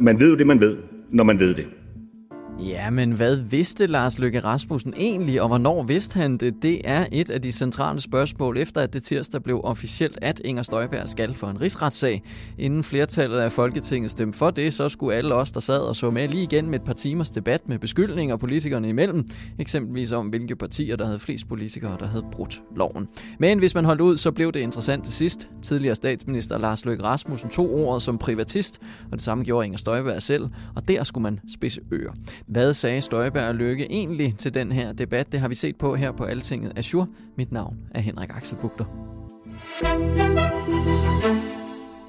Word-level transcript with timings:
Man 0.00 0.20
ved 0.20 0.28
jo 0.28 0.36
det, 0.36 0.46
man 0.46 0.60
ved, 0.60 0.76
når 1.10 1.24
man 1.24 1.38
ved 1.38 1.54
det. 1.54 1.66
Ja, 2.60 2.77
men 2.90 3.12
hvad 3.12 3.36
vidste 3.36 3.86
Lars 3.86 4.18
Løkke 4.18 4.40
Rasmussen 4.40 4.94
egentlig, 4.96 5.42
og 5.42 5.48
hvornår 5.48 5.82
vidste 5.82 6.20
han 6.20 6.36
det? 6.36 6.54
Det 6.62 6.80
er 6.84 7.06
et 7.12 7.30
af 7.30 7.42
de 7.42 7.52
centrale 7.52 8.00
spørgsmål, 8.00 8.58
efter 8.58 8.80
at 8.80 8.92
det 8.92 9.02
tirsdag 9.02 9.42
blev 9.42 9.60
officielt, 9.64 10.18
at 10.22 10.40
Inger 10.44 10.62
Støjberg 10.62 11.08
skal 11.08 11.34
for 11.34 11.46
en 11.46 11.60
rigsretssag. 11.60 12.22
Inden 12.58 12.84
flertallet 12.84 13.38
af 13.38 13.52
Folketinget 13.52 14.10
stemte 14.10 14.38
for 14.38 14.50
det, 14.50 14.74
så 14.74 14.88
skulle 14.88 15.16
alle 15.16 15.34
os, 15.34 15.52
der 15.52 15.60
sad 15.60 15.80
og 15.80 15.96
så 15.96 16.10
med 16.10 16.28
lige 16.28 16.42
igen 16.42 16.70
med 16.70 16.78
et 16.78 16.84
par 16.84 16.92
timers 16.92 17.30
debat 17.30 17.68
med 17.68 17.78
beskyldninger 17.78 18.36
politikerne 18.36 18.88
imellem, 18.88 19.24
eksempelvis 19.58 20.12
om, 20.12 20.26
hvilke 20.26 20.56
partier, 20.56 20.96
der 20.96 21.06
havde 21.06 21.18
flest 21.18 21.48
politikere, 21.48 21.96
der 22.00 22.06
havde 22.06 22.24
brudt 22.32 22.62
loven. 22.76 23.08
Men 23.38 23.58
hvis 23.58 23.74
man 23.74 23.84
holdt 23.84 24.00
ud, 24.00 24.16
så 24.16 24.30
blev 24.30 24.52
det 24.52 24.60
interessant 24.60 25.04
til 25.04 25.14
sidst. 25.14 25.48
Tidligere 25.62 25.94
statsminister 25.94 26.58
Lars 26.58 26.84
Løkke 26.84 27.04
Rasmussen 27.04 27.50
tog 27.50 27.74
ordet 27.74 28.02
som 28.02 28.18
privatist, 28.18 28.80
og 29.04 29.12
det 29.12 29.22
samme 29.22 29.44
gjorde 29.44 29.64
Inger 29.66 29.78
Støjberg 29.78 30.22
selv, 30.22 30.48
og 30.76 30.88
der 30.88 31.04
skulle 31.04 31.22
man 31.22 31.40
spidse 31.54 31.80
ører. 31.92 32.12
Hvad 32.46 32.74
sagde 32.78 33.00
Støjberg 33.00 33.48
og 33.48 33.54
Lykke 33.54 33.92
egentlig 33.92 34.36
til 34.36 34.54
den 34.54 34.72
her 34.72 34.92
debat? 34.92 35.32
Det 35.32 35.40
har 35.40 35.48
vi 35.48 35.54
set 35.54 35.76
på 35.76 35.94
her 35.94 36.12
på 36.12 36.24
Altinget 36.24 36.72
Azure. 36.76 37.06
Mit 37.36 37.52
navn 37.52 37.76
er 37.94 38.00
Henrik 38.00 38.30
Axel 38.30 38.56
Bugter. 38.60 38.84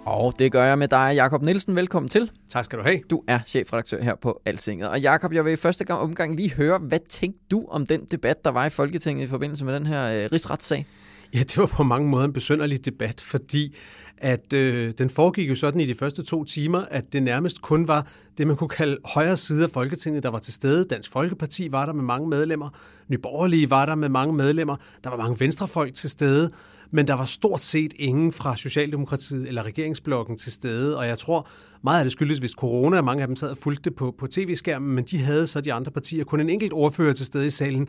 Og 0.05 0.39
det 0.39 0.51
gør 0.51 0.63
jeg 0.63 0.77
med 0.79 0.87
dig, 0.87 1.11
Jakob 1.15 1.41
Nielsen. 1.41 1.75
Velkommen 1.75 2.09
til. 2.09 2.31
Tak 2.49 2.65
skal 2.65 2.79
du 2.79 2.83
have. 2.83 2.99
Du 3.09 3.23
er 3.27 3.39
chefredaktør 3.47 4.03
her 4.03 4.15
på 4.15 4.41
Altinget. 4.45 4.89
Og 4.89 4.99
Jakob, 4.99 5.33
jeg 5.33 5.45
vil 5.45 5.53
i 5.53 5.55
første 5.55 5.85
gang 5.85 5.99
omgang 5.99 6.35
lige 6.35 6.53
høre, 6.53 6.77
hvad 6.77 6.99
tænkte 7.09 7.41
du 7.51 7.65
om 7.69 7.85
den 7.85 8.05
debat, 8.05 8.45
der 8.45 8.51
var 8.51 8.65
i 8.65 8.69
Folketinget 8.69 9.23
i 9.23 9.27
forbindelse 9.27 9.65
med 9.65 9.73
den 9.73 9.85
her 9.85 10.07
øh, 10.07 10.29
rigsretssag? 10.31 10.85
Ja, 11.33 11.39
det 11.39 11.57
var 11.57 11.65
på 11.65 11.83
mange 11.83 12.09
måder 12.09 12.25
en 12.25 12.33
besønderlig 12.33 12.85
debat, 12.85 13.21
fordi 13.21 13.75
at 14.21 14.53
øh, 14.53 14.93
den 14.97 15.09
foregik 15.09 15.49
jo 15.49 15.55
sådan 15.55 15.81
i 15.81 15.85
de 15.85 15.93
første 15.93 16.23
to 16.23 16.43
timer, 16.43 16.79
at 16.79 17.13
det 17.13 17.23
nærmest 17.23 17.61
kun 17.61 17.87
var 17.87 18.07
det, 18.37 18.47
man 18.47 18.55
kunne 18.55 18.69
kalde 18.69 18.97
højre 19.05 19.37
side 19.37 19.63
af 19.63 19.69
Folketinget, 19.69 20.23
der 20.23 20.29
var 20.29 20.39
til 20.39 20.53
stede. 20.53 20.85
Dansk 20.85 21.11
Folkeparti 21.11 21.71
var 21.71 21.85
der 21.85 21.93
med 21.93 22.03
mange 22.03 22.29
medlemmer. 22.29 22.69
Nyborgerlige 23.07 23.69
var 23.69 23.85
der 23.85 23.95
med 23.95 24.09
mange 24.09 24.35
medlemmer. 24.35 24.75
Der 25.03 25.09
var 25.09 25.17
mange 25.17 25.39
venstrefolk 25.39 25.93
til 25.93 26.09
stede. 26.09 26.51
Men 26.91 27.07
der 27.07 27.13
var 27.13 27.25
stort 27.25 27.61
set 27.61 27.93
ingen 27.99 28.31
fra 28.31 28.57
Socialdemokratiet 28.57 29.47
eller 29.47 29.63
regeringsblokken 29.63 30.37
til 30.37 30.51
stede. 30.51 30.97
Og 30.97 31.07
jeg 31.07 31.17
tror, 31.17 31.47
meget 31.83 31.99
af 31.99 32.05
det 32.05 32.11
skyldes 32.11 32.39
hvis 32.39 32.51
corona. 32.51 33.01
Mange 33.01 33.21
af 33.21 33.27
dem 33.27 33.35
sad 33.35 33.49
og 33.49 33.57
fulgte 33.57 33.89
det 33.89 33.95
på, 33.95 34.15
på 34.19 34.27
tv-skærmen, 34.27 34.95
men 34.95 35.03
de 35.03 35.17
havde 35.17 35.47
så 35.47 35.61
de 35.61 35.73
andre 35.73 35.91
partier 35.91 36.23
kun 36.23 36.39
en 36.39 36.49
enkelt 36.49 36.73
ordfører 36.73 37.13
til 37.13 37.25
stede 37.25 37.47
i 37.47 37.49
salen. 37.49 37.87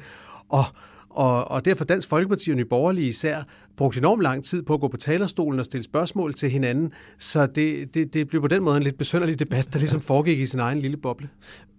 Og 0.48 0.64
og, 1.10 1.50
og 1.50 1.64
derfor 1.64 1.84
Dansk 1.84 2.08
Folkeparti 2.08 2.50
og 2.50 2.56
Nye 2.56 2.64
Borgerlige 2.64 3.08
især 3.08 3.42
brugt 3.76 3.98
enormt 3.98 4.22
lang 4.22 4.44
tid 4.44 4.62
på 4.62 4.74
at 4.74 4.80
gå 4.80 4.88
på 4.88 4.96
talerstolen 4.96 5.58
og 5.58 5.64
stille 5.64 5.84
spørgsmål 5.84 6.34
til 6.34 6.50
hinanden. 6.50 6.92
Så 7.18 7.46
det, 7.46 7.94
det, 7.94 8.14
det 8.14 8.28
blev 8.28 8.40
på 8.40 8.48
den 8.48 8.62
måde 8.62 8.76
en 8.76 8.82
lidt 8.82 8.98
besønderlig 8.98 9.38
debat, 9.38 9.72
der 9.72 9.78
ligesom 9.78 10.00
foregik 10.00 10.40
i 10.40 10.46
sin 10.46 10.60
egen 10.60 10.78
lille 10.78 10.96
boble. 10.96 11.28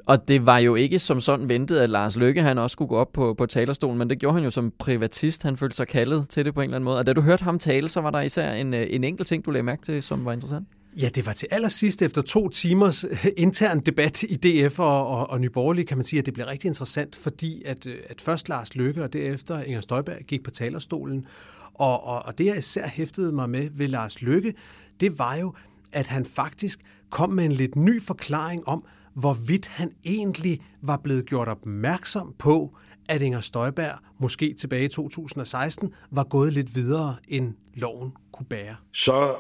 Og 0.06 0.28
det 0.28 0.46
var 0.46 0.58
jo 0.58 0.76
ikke 0.76 1.00
som 1.00 1.20
sådan 1.20 1.50
ventet, 1.50 1.78
at 1.78 1.90
Lars 1.90 2.18
Løkke 2.18 2.42
han 2.42 2.58
også 2.58 2.74
skulle 2.74 2.90
gå 2.90 2.96
op 2.96 3.12
på, 3.14 3.34
på 3.34 3.46
talerstolen, 3.46 3.98
men 3.98 4.10
det 4.10 4.20
gjorde 4.20 4.34
han 4.34 4.44
jo 4.44 4.50
som 4.50 4.74
privatist. 4.80 5.44
Han 5.44 5.58
følte 5.58 5.76
sig 5.76 5.88
kaldet 5.88 6.30
til 6.30 6.46
det 6.46 6.54
på 6.54 6.62
en 6.62 6.64
eller 6.64 6.76
anden 6.76 6.86
måde. 6.86 6.98
Og 6.98 7.08
da 7.08 7.14
du 7.14 7.22
hørte 7.22 7.44
ham 7.44 7.60
tale, 7.60 7.88
så 7.90 8.02
var 8.02 8.12
der 8.12 8.22
især 8.22 8.52
en, 8.52 8.74
en 8.74 9.04
enkelt 9.04 9.28
ting, 9.28 9.46
du 9.46 9.52
lagde 9.52 9.64
mærke 9.64 9.82
til, 9.82 10.04
som 10.04 10.26
var 10.26 10.34
interessant. 10.34 10.68
Ja, 10.96 11.10
det 11.10 11.26
var 11.26 11.34
til 11.34 11.48
allersidst 11.52 12.02
efter 12.02 12.22
to 12.22 12.50
timers 12.50 13.04
øh, 13.04 13.26
intern 13.38 13.80
debat 13.80 14.24
i 14.24 14.36
DF 14.36 14.80
og, 14.80 15.08
og, 15.08 15.30
og 15.30 15.42
Nyborgerlige, 15.42 15.86
kan 15.86 15.98
man 15.98 16.04
sige, 16.04 16.20
at 16.20 16.26
det 16.26 16.34
blev 16.34 16.46
rigtig 16.46 16.68
interessant, 16.68 17.16
fordi 17.16 17.64
at, 17.66 17.88
øh, 17.88 17.98
at 18.10 18.22
først 18.22 18.50
Lars 18.50 18.76
Løkke 18.76 19.04
og 19.04 19.14
derefter 19.14 19.62
Inger 19.64 19.82
Støjberg 19.82 20.18
gik 20.28 20.44
på 20.44 20.52
talerstolen. 20.52 21.26
Og, 21.74 22.04
og, 22.04 22.26
og 22.26 22.38
det, 22.38 22.46
jeg 22.46 22.58
især 22.58 22.88
hæftede 22.88 23.32
mig 23.32 23.50
med 23.50 23.70
ved 23.72 23.88
Lars 23.88 24.22
Løkke, 24.22 24.54
det 25.00 25.20
var 25.20 25.36
jo, 25.36 25.54
at 25.92 26.08
han 26.08 26.26
faktisk 26.26 26.80
kom 27.10 27.30
med 27.30 27.46
en 27.46 27.52
lidt 27.52 27.76
ny 27.76 28.02
forklaring 28.02 28.68
om, 28.68 28.86
hvorvidt 29.14 29.68
han 29.68 29.92
egentlig 30.06 30.62
var 30.82 30.98
blevet 30.98 31.26
gjort 31.26 31.48
opmærksom 31.48 32.36
på, 32.40 32.78
at 33.10 33.22
Inger 33.22 33.42
Støjberg 33.42 34.00
måske 34.20 34.54
tilbage 34.54 34.86
i 34.86 34.88
2016 34.88 35.94
var 36.12 36.24
gået 36.24 36.54
lidt 36.54 36.76
videre, 36.76 37.16
end 37.28 37.54
loven 37.74 38.14
kunne 38.34 38.46
bære. 38.46 38.76
Så 38.94 39.36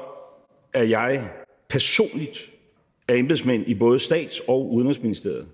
er 0.74 0.84
jeg 0.84 1.30
personligt 1.72 2.40
af 3.08 3.18
embedsmænd 3.18 3.64
i 3.68 3.76
både 3.76 4.00
stats- 4.00 4.42
og 4.48 4.74
udenrigsministeriet, 4.74 5.48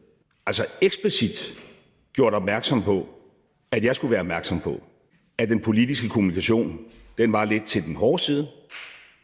altså 0.46 0.66
eksplicit 0.82 1.54
gjort 2.14 2.34
opmærksom 2.34 2.84
på, 2.84 3.08
at 3.72 3.84
jeg 3.84 3.96
skulle 3.96 4.12
være 4.12 4.20
opmærksom 4.20 4.60
på, 4.60 4.82
at 5.38 5.50
den 5.50 5.60
politiske 5.60 6.10
kommunikation, 6.10 6.80
den 7.18 7.32
var 7.32 7.46
lidt 7.46 7.66
til 7.66 7.84
den 7.84 7.96
hårde 7.96 8.24
side, 8.24 8.48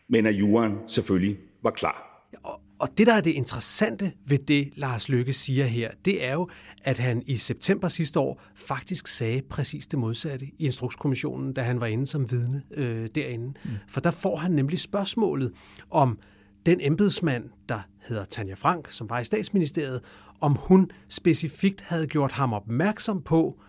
men 0.07 0.25
at 0.25 0.33
juraen 0.33 0.77
selvfølgelig 0.87 1.37
var 1.63 1.71
klar. 1.71 2.27
Og, 2.43 2.61
og 2.79 2.97
det, 2.97 3.07
der 3.07 3.13
er 3.13 3.21
det 3.21 3.31
interessante 3.31 4.11
ved 4.27 4.37
det, 4.37 4.69
Lars 4.75 5.09
Løkke 5.09 5.33
siger 5.33 5.65
her, 5.65 5.91
det 6.05 6.25
er 6.25 6.33
jo, 6.33 6.49
at 6.83 6.97
han 6.97 7.23
i 7.27 7.35
september 7.35 7.87
sidste 7.87 8.19
år 8.19 8.41
faktisk 8.55 9.07
sagde 9.07 9.41
præcis 9.49 9.87
det 9.87 9.99
modsatte 9.99 10.45
i 10.45 10.65
Instrukskommissionen, 10.65 11.53
da 11.53 11.61
han 11.61 11.79
var 11.79 11.85
inde 11.85 12.05
som 12.05 12.31
vidne 12.31 12.63
øh, 12.71 13.09
derinde. 13.15 13.47
Mm. 13.47 13.71
For 13.87 14.01
der 14.01 14.11
får 14.11 14.35
han 14.35 14.51
nemlig 14.51 14.79
spørgsmålet 14.79 15.51
om 15.91 16.19
den 16.65 16.81
embedsmand, 16.81 17.49
der 17.69 17.79
hedder 18.07 18.25
Tanja 18.25 18.53
Frank, 18.53 18.91
som 18.91 19.09
var 19.09 19.19
i 19.19 19.23
statsministeriet, 19.23 20.01
om 20.41 20.57
hun 20.59 20.91
specifikt 21.09 21.81
havde 21.81 22.07
gjort 22.07 22.31
ham 22.31 22.53
opmærksom 22.53 23.21
på, 23.21 23.59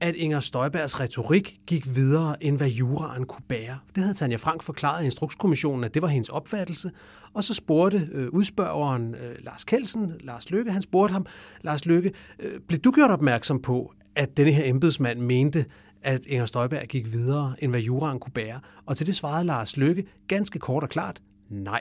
at 0.00 0.14
Inger 0.14 0.40
Støjbergs 0.40 1.00
retorik 1.00 1.60
gik 1.66 1.94
videre, 1.94 2.44
end 2.44 2.56
hvad 2.56 2.68
juraen 2.68 3.24
kunne 3.24 3.44
bære. 3.48 3.78
Det 3.94 4.02
havde 4.02 4.14
Tanja 4.14 4.36
Frank 4.36 4.62
forklaret 4.62 5.02
i 5.02 5.04
Instrukskommissionen, 5.04 5.84
at 5.84 5.94
det 5.94 6.02
var 6.02 6.08
hendes 6.08 6.28
opfattelse. 6.28 6.90
Og 7.34 7.44
så 7.44 7.54
spurgte 7.54 8.08
øh, 8.12 8.28
udspørgeren 8.28 9.14
øh, 9.14 9.36
Lars 9.38 9.64
Kelsen, 9.64 10.12
Lars 10.20 10.50
Lykke, 10.50 10.72
han 10.72 10.82
spurgte 10.82 11.12
ham, 11.12 11.26
Lars 11.62 11.86
Lykke, 11.86 12.12
øh, 12.38 12.60
blev 12.68 12.80
du 12.80 12.90
gjort 12.90 13.10
opmærksom 13.10 13.62
på, 13.62 13.92
at 14.16 14.36
denne 14.36 14.52
her 14.52 14.64
embedsmand 14.64 15.20
mente, 15.20 15.64
at 16.02 16.26
Inger 16.26 16.46
Støjberg 16.46 16.86
gik 16.88 17.12
videre, 17.12 17.54
end 17.58 17.72
hvad 17.72 17.80
juraen 17.80 18.20
kunne 18.20 18.32
bære? 18.32 18.60
Og 18.86 18.96
til 18.96 19.06
det 19.06 19.14
svarede 19.14 19.44
Lars 19.44 19.76
Lykke 19.76 20.04
ganske 20.28 20.58
kort 20.58 20.82
og 20.82 20.88
klart, 20.88 21.22
nej. 21.48 21.80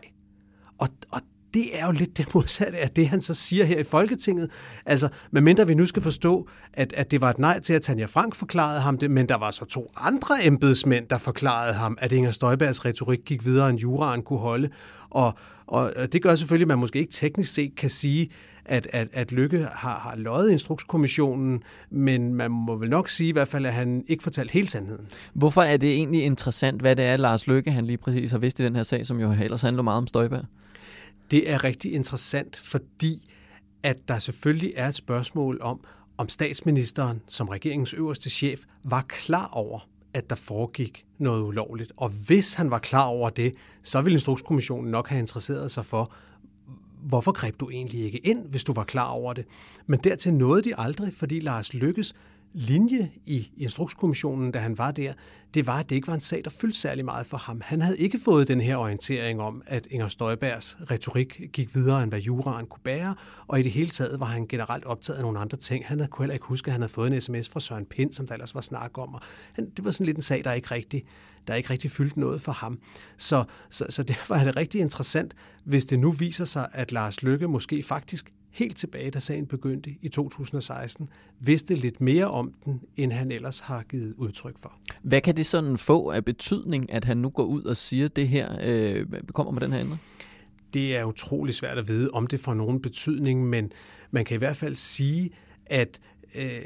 Og, 0.80 0.90
og 1.12 1.22
det 1.54 1.80
er 1.80 1.86
jo 1.86 1.92
lidt 1.92 2.18
det 2.18 2.34
modsatte 2.34 2.78
af 2.78 2.90
det, 2.90 3.08
han 3.08 3.22
så 3.22 3.34
siger 3.34 3.66
her 3.66 3.80
i 3.80 3.84
Folketinget. 3.84 4.52
Altså, 4.86 5.10
medmindre 5.32 5.68
vi 5.68 5.74
nu 5.74 5.86
skal 5.86 6.02
forstå, 6.02 6.50
at, 6.74 6.94
at 6.94 7.12
det 7.12 7.22
var 7.22 7.30
et 7.30 7.40
nej 7.40 7.60
til, 7.60 7.74
at 7.74 7.82
Tanja 7.82 8.06
Frank 8.06 8.36
forklarede 8.36 8.82
ham 8.82 8.98
det, 8.98 9.12
men 9.12 9.30
der 9.30 9.36
var 9.36 9.52
så 9.52 9.66
to 9.66 9.92
andre 9.98 10.46
embedsmænd, 10.46 11.08
der 11.08 11.18
forklarede 11.18 11.74
ham, 11.74 11.98
at 12.02 12.12
Inger 12.12 12.32
Støjbergs 12.32 12.86
retorik 12.86 13.20
gik 13.26 13.46
videre, 13.46 13.70
end 13.70 13.80
juraen 13.80 14.22
kunne 14.22 14.40
holde. 14.40 14.70
Og, 15.10 15.34
og 15.68 16.14
det 16.14 16.22
gør 16.22 16.36
selvfølgelig, 16.36 16.66
at 16.66 16.68
man 16.68 16.78
måske 16.78 17.00
ikke 17.00 17.14
teknisk 17.14 17.54
set 17.54 17.76
kan 17.76 17.90
sige, 17.90 18.30
at, 18.66 18.88
at, 18.94 19.08
at 19.14 19.32
Lykke 19.32 19.68
har, 19.72 20.00
har 20.00 20.16
løjet 20.16 20.52
instrukskommissionen, 20.52 21.64
men 21.90 22.34
man 22.34 22.52
må 22.52 22.76
vel 22.76 22.90
nok 22.90 23.10
sige 23.10 23.30
i 23.30 23.32
hvert 23.32 23.48
fald, 23.48 23.66
at 23.66 23.74
han 23.74 24.04
ikke 24.08 24.24
fortalte 24.24 24.54
hele 24.54 24.68
sandheden. 24.68 25.06
Hvorfor 25.34 25.62
er 25.62 25.78
det 25.78 25.94
egentlig 25.94 26.24
interessant, 26.24 26.82
hvad 26.82 26.96
det 26.96 27.06
er, 27.06 27.18
Lars 27.18 27.48
Lykke 27.48 27.72
han 27.72 27.86
lige 27.86 27.98
præcis 27.98 28.32
har 28.32 28.38
vidst 28.38 28.60
i 28.60 28.64
den 28.64 28.76
her 28.76 28.84
sag, 28.84 29.06
som 29.06 29.20
jo 29.20 29.32
ellers 29.32 29.62
handler 29.62 29.84
meget 29.84 29.98
om 29.98 30.08
Støjberg? 30.08 30.46
Det 31.32 31.50
er 31.50 31.64
rigtig 31.64 31.94
interessant, 31.94 32.56
fordi 32.56 33.32
at 33.84 34.08
der 34.08 34.20
selvfølgelig 34.20 34.74
er 34.76 34.88
et 34.88 34.96
spørgsmål 34.96 35.60
om, 35.62 35.84
om 36.18 36.30
statsministeren 36.30 37.22
som 37.28 37.48
regeringens 37.48 37.94
øverste 37.94 38.30
chef 38.30 38.64
var 38.84 39.06
klar 39.08 39.50
over, 39.54 39.90
at 40.14 40.30
der 40.30 40.36
foregik 40.36 41.06
noget 41.18 41.44
ulovligt. 41.44 41.92
Og 41.98 42.10
hvis 42.28 42.54
han 42.54 42.72
var 42.72 42.80
klar 42.80 43.06
over 43.06 43.30
det, 43.30 43.54
så 43.84 44.02
ville 44.02 44.16
Instrukskommissionen 44.16 44.92
nok 44.92 45.08
have 45.08 45.20
interesseret 45.20 45.72
sig 45.72 45.86
for, 45.86 46.14
hvorfor 47.02 47.32
greb 47.32 47.60
du 47.60 47.70
egentlig 47.70 48.04
ikke 48.04 48.18
ind, 48.18 48.50
hvis 48.50 48.64
du 48.64 48.74
var 48.74 48.84
klar 48.84 49.10
over 49.10 49.34
det? 49.34 49.46
Men 49.88 50.00
dertil 50.04 50.34
nåede 50.34 50.62
de 50.62 50.76
aldrig, 50.76 51.14
fordi 51.14 51.40
Lars 51.40 51.74
Lykkes 51.74 52.14
linje 52.54 53.12
i 53.26 53.52
Instrukskommissionen, 53.58 54.52
da 54.52 54.60
han 54.60 54.78
var 54.78 54.92
der, 54.92 55.14
det 55.54 55.68
var, 55.68 55.80
at 55.80 55.90
det 55.90 55.96
ikke 55.96 56.08
var 56.08 56.14
en 56.14 56.20
sag, 56.20 56.42
der 56.44 56.50
fyldte 56.50 56.80
særlig 56.80 57.06
meget 57.06 57.28
for 57.28 57.38
ham. 57.38 57.62
Han 57.64 57.82
havde 57.82 57.98
ikke 57.98 58.20
fået 58.26 58.48
den 58.48 58.62
her 58.62 58.78
orientering 58.78 59.42
om, 59.42 59.62
at 59.66 59.88
Inger 59.92 60.08
Støjbergs 60.08 60.78
retorik 60.92 61.42
gik 61.54 61.76
videre, 61.76 62.04
end 62.04 62.12
hvad 62.12 62.20
juraen 62.20 62.66
kunne 62.66 62.82
bære, 62.84 63.16
og 63.48 63.60
i 63.60 63.64
det 63.64 63.72
hele 63.72 63.90
taget 63.90 64.20
var 64.20 64.26
han 64.26 64.48
generelt 64.48 64.86
optaget 64.86 65.18
af 65.18 65.24
nogle 65.24 65.40
andre 65.40 65.58
ting. 65.58 65.86
Han 65.88 66.08
kunne 66.12 66.24
heller 66.24 66.34
ikke 66.34 66.46
huske, 66.46 66.68
at 66.68 66.72
han 66.72 66.82
havde 66.82 66.94
fået 66.94 67.14
en 67.14 67.22
sms 67.22 67.50
fra 67.50 67.60
Søren 67.60 67.86
Pind, 67.86 68.14
som 68.14 68.28
der 68.28 68.34
ellers 68.34 68.56
var 68.56 68.62
snak 68.62 68.98
om, 68.98 69.14
og 69.14 69.22
han, 69.54 69.70
det 69.78 69.86
var 69.86 69.92
sådan 69.92 70.06
lidt 70.06 70.18
en 70.18 70.24
sag, 70.24 70.44
der 70.44 70.54
ikke 70.54 70.72
rigtig, 70.72 71.04
der 71.48 71.56
ikke 71.56 71.70
rigtig 71.70 71.92
fyldte 71.92 72.20
noget 72.20 72.42
for 72.42 72.52
ham. 72.52 72.80
Så, 73.18 73.44
så, 73.70 73.86
så 73.90 74.04
derfor 74.04 74.36
er 74.36 74.44
det 74.44 74.56
rigtig 74.56 74.82
interessant, 74.82 75.34
hvis 75.66 75.86
det 75.86 76.00
nu 76.00 76.12
viser 76.12 76.46
sig, 76.46 76.68
at 76.72 76.92
Lars 76.92 77.24
Lykke 77.24 77.48
måske 77.48 77.84
faktisk 77.84 78.34
helt 78.52 78.78
tilbage, 78.78 79.12
da 79.12 79.20
sagen 79.20 79.46
begyndte 79.46 79.96
i 80.02 80.10
2016, 80.10 81.10
vidste 81.40 81.76
lidt 81.76 82.02
mere 82.02 82.26
om 82.26 82.54
den, 82.66 82.82
end 82.98 83.12
han 83.12 83.32
ellers 83.32 83.60
har 83.60 83.84
givet 83.84 84.14
udtryk 84.18 84.58
for. 84.58 84.74
Hvad 85.02 85.22
kan 85.22 85.38
det 85.38 85.46
sådan 85.46 85.78
få 85.78 86.10
af 86.10 86.26
betydning, 86.26 86.92
at 86.92 87.06
han 87.06 87.18
nu 87.18 87.30
går 87.30 87.44
ud 87.44 87.64
og 87.64 87.78
siger 87.78 88.08
det 88.08 88.28
her, 88.28 88.58
øh, 88.62 89.06
kommer 89.34 89.52
med 89.52 89.62
den 89.62 89.72
her 89.72 89.80
ændring? 89.80 90.02
Det 90.74 90.98
er 90.98 91.04
utrolig 91.04 91.56
svært 91.56 91.78
at 91.78 91.88
vide, 91.88 92.10
om 92.12 92.28
det 92.28 92.40
får 92.40 92.54
nogen 92.54 92.82
betydning, 92.82 93.46
men 93.46 93.72
man 94.12 94.26
kan 94.26 94.36
i 94.36 94.38
hvert 94.38 94.58
fald 94.58 94.76
sige, 94.76 95.30
at 95.66 96.00
øh, 96.36 96.62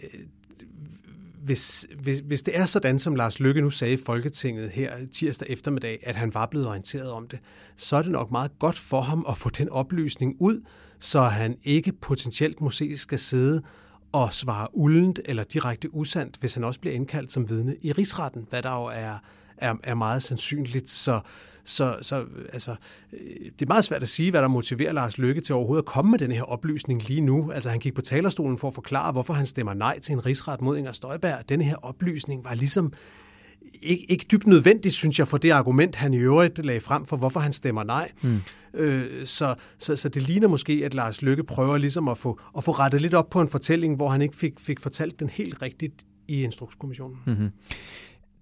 hvis, 1.43 1.87
hvis, 1.99 2.19
hvis 2.19 2.41
det 2.41 2.57
er 2.57 2.65
sådan, 2.65 2.99
som 2.99 3.15
Lars 3.15 3.39
Lykke 3.39 3.61
nu 3.61 3.69
sagde 3.69 3.93
i 3.93 3.97
Folketinget 4.05 4.69
her 4.69 4.91
tirsdag 5.11 5.49
eftermiddag, 5.49 5.99
at 6.03 6.15
han 6.15 6.33
var 6.33 6.45
blevet 6.45 6.67
orienteret 6.67 7.11
om 7.11 7.27
det, 7.27 7.39
så 7.75 7.95
er 7.95 8.01
det 8.01 8.11
nok 8.11 8.31
meget 8.31 8.51
godt 8.59 8.79
for 8.79 9.01
ham 9.01 9.25
at 9.29 9.37
få 9.37 9.49
den 9.49 9.69
oplysning 9.69 10.35
ud, 10.39 10.61
så 10.99 11.21
han 11.21 11.57
ikke 11.63 11.91
potentielt 11.91 12.61
måske 12.61 12.97
skal 12.97 13.19
sidde 13.19 13.61
og 14.11 14.33
svare 14.33 14.67
uldent 14.73 15.19
eller 15.25 15.43
direkte 15.43 15.95
usandt, 15.95 16.37
hvis 16.39 16.53
han 16.53 16.63
også 16.63 16.79
bliver 16.79 16.95
indkaldt 16.95 17.31
som 17.31 17.49
vidne 17.49 17.75
i 17.81 17.91
rigsretten, 17.91 18.45
hvad 18.49 18.61
der 18.61 18.71
jo 18.71 18.85
er, 18.85 19.17
er, 19.63 19.75
er 19.83 19.93
meget 19.93 20.23
sandsynligt. 20.23 20.89
Så, 20.89 21.19
så, 21.63 21.97
så 22.01 22.25
altså, 22.53 22.75
det 23.43 23.61
er 23.61 23.67
meget 23.67 23.83
svært 23.83 24.03
at 24.03 24.09
sige, 24.09 24.31
hvad 24.31 24.41
der 24.41 24.47
motiverer 24.47 24.93
Lars 24.93 25.17
Løkke 25.17 25.41
til 25.41 25.55
overhovedet 25.55 25.81
at 25.81 25.85
komme 25.85 26.11
med 26.11 26.19
den 26.19 26.31
her 26.31 26.43
oplysning 26.43 27.07
lige 27.07 27.21
nu. 27.21 27.51
Altså 27.51 27.69
han 27.69 27.79
gik 27.79 27.93
på 27.93 28.01
talerstolen 28.01 28.57
for 28.57 28.67
at 28.67 28.73
forklare, 28.73 29.11
hvorfor 29.11 29.33
han 29.33 29.45
stemmer 29.45 29.73
nej 29.73 29.99
til 29.99 30.13
en 30.13 30.25
rigsret 30.25 30.61
mod 30.61 30.77
Inger 30.77 30.91
Støjberg. 30.91 31.49
Denne 31.49 31.63
her 31.63 31.75
oplysning 31.75 32.43
var 32.43 32.53
ligesom 32.53 32.93
ikke, 33.81 34.11
ikke 34.11 34.25
dybt 34.31 34.47
nødvendigt, 34.47 34.93
synes 34.93 35.19
jeg, 35.19 35.27
for 35.27 35.37
det 35.37 35.51
argument, 35.51 35.95
han 35.95 36.13
i 36.13 36.17
øvrigt 36.17 36.65
lagde 36.65 36.79
frem 36.79 37.05
for, 37.05 37.17
hvorfor 37.17 37.39
han 37.39 37.53
stemmer 37.53 37.83
nej. 37.83 38.11
Mm. 38.21 38.41
Øh, 38.73 39.25
så, 39.25 39.55
så, 39.77 39.95
så 39.95 40.09
det 40.09 40.21
ligner 40.21 40.47
måske, 40.47 40.81
at 40.85 40.93
Lars 40.93 41.21
Lykke 41.21 41.43
prøver 41.43 41.77
ligesom 41.77 42.07
at 42.07 42.17
få, 42.17 42.39
at 42.57 42.63
få 42.63 42.71
rettet 42.71 43.01
lidt 43.01 43.13
op 43.13 43.29
på 43.29 43.41
en 43.41 43.47
fortælling, 43.47 43.95
hvor 43.95 44.09
han 44.09 44.21
ikke 44.21 44.35
fik, 44.35 44.59
fik 44.59 44.79
fortalt 44.79 45.19
den 45.19 45.29
helt 45.29 45.61
rigtigt 45.61 46.05
i 46.27 46.43
Instrukskommissionen. 46.43 47.17
Mm-hmm. 47.25 47.49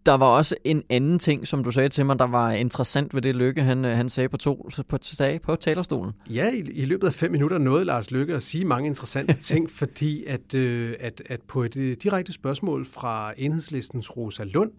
Der 0.05 0.13
var 0.13 0.25
også 0.25 0.55
en 0.63 0.83
anden 0.89 1.19
ting, 1.19 1.47
som 1.47 1.63
du 1.63 1.71
sagde 1.71 1.89
til 1.89 2.05
mig, 2.05 2.19
der 2.19 2.27
var 2.27 2.51
interessant 2.51 3.15
ved 3.15 3.21
det 3.21 3.35
Lykke, 3.35 3.61
han, 3.61 3.83
han 3.83 4.09
sagde 4.09 4.29
på, 4.29 4.37
to, 4.37 4.69
på, 4.89 4.97
sagde 5.01 5.39
på 5.39 5.55
talerstolen. 5.55 6.13
Ja, 6.29 6.51
i, 6.51 6.59
i 6.59 6.85
løbet 6.85 7.07
af 7.07 7.13
fem 7.13 7.31
minutter 7.31 7.57
nåede 7.57 7.85
Lars 7.85 8.11
Lykke 8.11 8.35
at 8.35 8.43
sige 8.43 8.65
mange 8.65 8.87
interessante 8.87 9.33
ting, 9.51 9.69
fordi 9.69 10.25
at, 10.25 10.53
øh, 10.53 10.95
at, 10.99 11.21
at 11.25 11.41
på 11.41 11.63
et 11.63 11.77
øh, 11.77 11.95
direkte 12.03 12.33
spørgsmål 12.33 12.85
fra 12.85 13.33
enhedslistens 13.37 14.17
Rosa 14.17 14.43
Lund, 14.43 14.71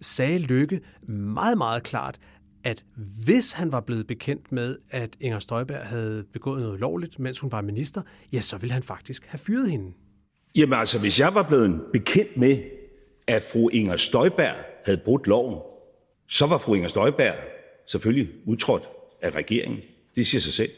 sagde 0.00 0.38
Lykke 0.38 0.80
meget, 1.08 1.58
meget 1.58 1.82
klart, 1.82 2.18
at 2.64 2.84
hvis 3.24 3.52
han 3.52 3.72
var 3.72 3.80
blevet 3.80 4.06
bekendt 4.06 4.52
med, 4.52 4.76
at 4.90 5.16
Inger 5.20 5.38
Støjberg 5.38 5.82
havde 5.82 6.24
begået 6.32 6.62
noget 6.62 6.80
lovligt, 6.80 7.18
mens 7.18 7.40
hun 7.40 7.52
var 7.52 7.62
minister, 7.62 8.02
ja, 8.32 8.40
så 8.40 8.58
ville 8.58 8.72
han 8.72 8.82
faktisk 8.82 9.26
have 9.26 9.38
fyret 9.38 9.70
hende. 9.70 9.92
Jamen 10.56 10.78
altså, 10.78 10.98
hvis 10.98 11.20
jeg 11.20 11.34
var 11.34 11.48
blevet 11.48 11.82
bekendt 11.92 12.36
med, 12.36 12.62
at 13.26 13.42
fru 13.42 13.68
Inger 13.68 13.96
Støjberg 13.96 14.54
havde 14.84 14.98
brudt 15.04 15.26
loven, 15.26 15.60
så 16.28 16.46
var 16.46 16.58
fru 16.58 16.74
Inger 16.74 16.88
Støjberg 16.88 17.34
selvfølgelig 17.86 18.28
udtrådt 18.46 18.88
af 19.22 19.30
regeringen. 19.30 19.80
Det 20.16 20.26
siger 20.26 20.40
sig 20.40 20.52
selv. 20.52 20.70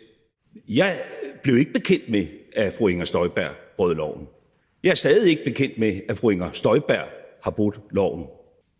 Jeg 0.68 1.02
blev 1.42 1.58
ikke 1.58 1.72
bekendt 1.72 2.08
med, 2.08 2.26
at 2.52 2.74
fru 2.74 2.88
Inger 2.88 3.04
Støjberg 3.04 3.50
brød 3.76 3.94
loven. 3.94 4.26
Jeg 4.82 4.90
er 4.90 4.94
stadig 4.94 5.30
ikke 5.30 5.44
bekendt 5.44 5.78
med, 5.78 6.00
at 6.08 6.18
fru 6.18 6.30
Inger 6.30 6.52
Støjberg 6.52 7.08
har 7.42 7.50
brudt 7.50 7.80
loven. 7.90 8.26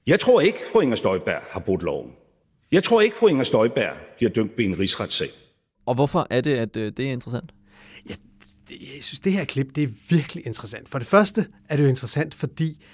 Jeg 0.07 0.21
tror 0.21 0.41
ikke, 0.41 0.59
fru 0.73 0.81
Inger 0.81 0.97
Støjberg 0.97 1.43
har 1.51 1.61
brudt 1.61 1.83
loven. 1.83 2.13
Jeg 2.73 2.85
tror 2.85 3.01
ikke, 3.01 3.17
fru 3.17 3.27
Inger 3.27 3.45
Støjberg 3.45 3.97
bliver 4.17 4.31
dømt 4.31 4.59
ved 4.59 4.65
en 4.65 4.79
rigsretssag. 4.79 5.31
Og 5.87 5.95
hvorfor 5.95 6.27
er 6.31 6.41
det, 6.41 6.57
at 6.57 6.77
øh, 6.77 6.93
det 6.97 7.07
er 7.07 7.13
interessant? 7.13 7.51
Ja, 8.09 8.15
det, 8.69 8.77
jeg 8.95 9.03
synes, 9.03 9.21
det 9.21 9.33
her 9.33 9.45
klip 9.45 9.77
det 9.77 9.85
er 9.85 9.89
virkelig 10.11 10.47
interessant. 10.47 10.89
For 10.89 10.99
det 10.99 11.09
første 11.09 11.47
er 11.69 11.77
det 11.77 11.85
jo 11.85 11.89
interessant, 11.89 12.35
fordi 12.35 12.85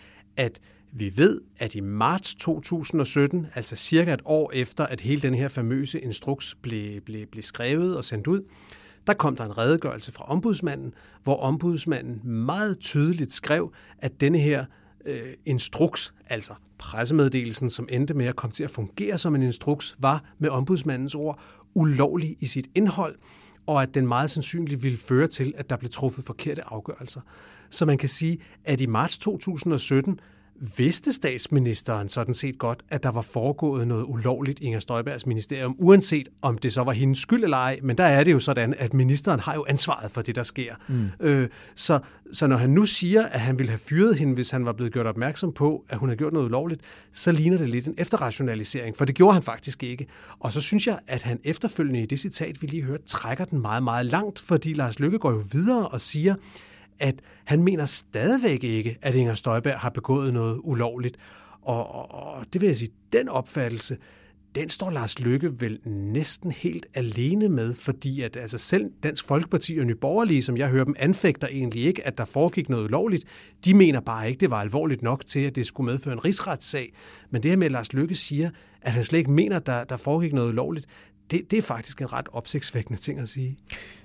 at 0.40 0.60
vi 0.92 1.12
ved, 1.16 1.40
at 1.58 1.74
i 1.74 1.80
marts 1.80 2.34
2017, 2.34 3.46
altså 3.54 3.76
cirka 3.76 4.14
et 4.14 4.22
år 4.24 4.50
efter, 4.54 4.86
at 4.86 5.00
hele 5.00 5.22
den 5.22 5.34
her 5.34 5.48
famøse 5.48 6.00
instruks 6.00 6.54
blev, 6.62 7.00
blev, 7.00 7.26
blev 7.26 7.42
skrevet 7.42 7.96
og 7.96 8.04
sendt 8.04 8.26
ud, 8.26 8.42
der 9.06 9.14
kom 9.14 9.36
der 9.36 9.44
en 9.44 9.58
redegørelse 9.58 10.12
fra 10.12 10.24
ombudsmanden, 10.24 10.94
hvor 11.22 11.36
ombudsmanden 11.36 12.20
meget 12.44 12.78
tydeligt 12.78 13.32
skrev, 13.32 13.72
at 13.98 14.20
denne 14.20 14.38
her 14.38 14.64
øh, 15.06 15.32
instruks, 15.46 16.14
altså 16.26 16.54
pressemeddelelsen, 16.78 17.70
som 17.70 17.88
endte 17.90 18.14
med 18.14 18.26
at 18.26 18.36
komme 18.36 18.52
til 18.52 18.64
at 18.64 18.70
fungere 18.70 19.18
som 19.18 19.34
en 19.34 19.42
instruks, 19.42 19.96
var 20.00 20.24
med 20.38 20.48
ombudsmandens 20.48 21.14
ord 21.14 21.40
ulovlig 21.74 22.36
i 22.40 22.46
sit 22.46 22.66
indhold, 22.74 23.16
og 23.70 23.82
at 23.82 23.94
den 23.94 24.06
meget 24.06 24.30
sandsynligt 24.30 24.82
ville 24.82 24.98
føre 24.98 25.26
til, 25.26 25.54
at 25.56 25.70
der 25.70 25.76
blev 25.76 25.90
truffet 25.90 26.24
forkerte 26.24 26.62
afgørelser. 26.66 27.20
Så 27.70 27.86
man 27.86 27.98
kan 27.98 28.08
sige, 28.08 28.38
at 28.64 28.80
i 28.80 28.86
marts 28.86 29.18
2017 29.18 30.20
vidste 30.76 31.12
statsministeren 31.12 32.08
sådan 32.08 32.34
set 32.34 32.58
godt, 32.58 32.82
at 32.88 33.02
der 33.02 33.10
var 33.10 33.22
foregået 33.22 33.88
noget 33.88 34.04
ulovligt 34.08 34.60
i 34.60 34.64
Inger 34.64 34.80
Støjbergs 34.80 35.26
ministerium, 35.26 35.76
uanset 35.78 36.28
om 36.42 36.58
det 36.58 36.72
så 36.72 36.82
var 36.82 36.92
hendes 36.92 37.18
skyld 37.18 37.44
eller 37.44 37.56
ej, 37.56 37.78
men 37.82 37.98
der 37.98 38.04
er 38.04 38.24
det 38.24 38.32
jo 38.32 38.38
sådan, 38.38 38.74
at 38.78 38.94
ministeren 38.94 39.40
har 39.40 39.54
jo 39.54 39.64
ansvaret 39.68 40.10
for 40.10 40.22
det, 40.22 40.36
der 40.36 40.42
sker. 40.42 40.74
Mm. 40.88 41.10
Øh, 41.20 41.48
så, 41.74 41.98
så 42.32 42.46
når 42.46 42.56
han 42.56 42.70
nu 42.70 42.86
siger, 42.86 43.26
at 43.26 43.40
han 43.40 43.58
ville 43.58 43.70
have 43.70 43.78
fyret 43.78 44.18
hende, 44.18 44.34
hvis 44.34 44.50
han 44.50 44.64
var 44.64 44.72
blevet 44.72 44.92
gjort 44.92 45.06
opmærksom 45.06 45.52
på, 45.52 45.84
at 45.88 45.98
hun 45.98 46.08
har 46.08 46.16
gjort 46.16 46.32
noget 46.32 46.46
ulovligt, 46.46 46.80
så 47.12 47.32
ligner 47.32 47.58
det 47.58 47.68
lidt 47.68 47.86
en 47.86 47.94
efterrationalisering, 47.98 48.96
for 48.96 49.04
det 49.04 49.14
gjorde 49.14 49.34
han 49.34 49.42
faktisk 49.42 49.82
ikke. 49.82 50.06
Og 50.40 50.52
så 50.52 50.60
synes 50.60 50.86
jeg, 50.86 50.98
at 51.06 51.22
han 51.22 51.40
efterfølgende 51.44 52.02
i 52.02 52.06
det 52.06 52.20
citat, 52.20 52.62
vi 52.62 52.66
lige 52.66 52.82
hørte, 52.82 53.02
trækker 53.06 53.44
den 53.44 53.60
meget, 53.60 53.82
meget 53.82 54.06
langt, 54.06 54.38
fordi 54.38 54.72
Lars 54.72 54.98
Lykke 54.98 55.18
går 55.18 55.30
jo 55.30 55.42
videre 55.52 55.88
og 55.88 56.00
siger, 56.00 56.34
at 57.00 57.14
han 57.44 57.62
mener 57.62 57.84
stadigvæk 57.86 58.64
ikke, 58.64 58.98
at 59.02 59.14
Inger 59.14 59.34
Støjberg 59.34 59.78
har 59.78 59.90
begået 59.90 60.32
noget 60.34 60.60
ulovligt. 60.64 61.16
Og, 61.62 61.94
og, 61.94 62.14
og 62.14 62.44
det 62.52 62.60
vil 62.60 62.66
jeg 62.66 62.76
sige, 62.76 62.90
den 63.12 63.28
opfattelse, 63.28 63.96
den 64.54 64.68
står 64.68 64.90
Lars 64.90 65.20
Lykke 65.20 65.60
vel 65.60 65.78
næsten 65.86 66.52
helt 66.52 66.86
alene 66.94 67.48
med, 67.48 67.74
fordi 67.74 68.22
at 68.22 68.36
altså 68.36 68.58
selv 68.58 68.90
Dansk 69.02 69.24
Folkeparti 69.24 69.78
og 69.78 69.86
Nyborgerlige, 69.86 70.42
som 70.42 70.56
jeg 70.56 70.68
hører 70.68 70.84
dem, 70.84 70.94
anfægter 70.98 71.48
egentlig 71.48 71.84
ikke, 71.84 72.06
at 72.06 72.18
der 72.18 72.24
foregik 72.24 72.68
noget 72.68 72.84
ulovligt. 72.84 73.24
De 73.64 73.74
mener 73.74 74.00
bare 74.00 74.28
ikke, 74.28 74.40
det 74.40 74.50
var 74.50 74.60
alvorligt 74.60 75.02
nok 75.02 75.26
til, 75.26 75.40
at 75.40 75.56
det 75.56 75.66
skulle 75.66 75.92
medføre 75.92 76.14
en 76.14 76.24
rigsretssag. 76.24 76.92
Men 77.30 77.42
det 77.42 77.50
her 77.50 77.56
med, 77.56 77.66
at 77.66 77.72
Lars 77.72 77.92
Lykke 77.92 78.14
siger, 78.14 78.50
at 78.82 78.92
han 78.92 79.04
slet 79.04 79.18
ikke 79.18 79.30
mener, 79.30 79.56
at 79.56 79.66
der, 79.66 79.84
der 79.84 79.96
foregik 79.96 80.32
noget 80.32 80.48
ulovligt, 80.48 80.86
det, 81.30 81.50
det 81.50 81.56
er 81.56 81.62
faktisk 81.62 82.00
en 82.00 82.12
ret 82.12 82.26
opsigtsvækkende 82.32 83.00
ting 83.00 83.20
at 83.20 83.28
sige. 83.28 83.58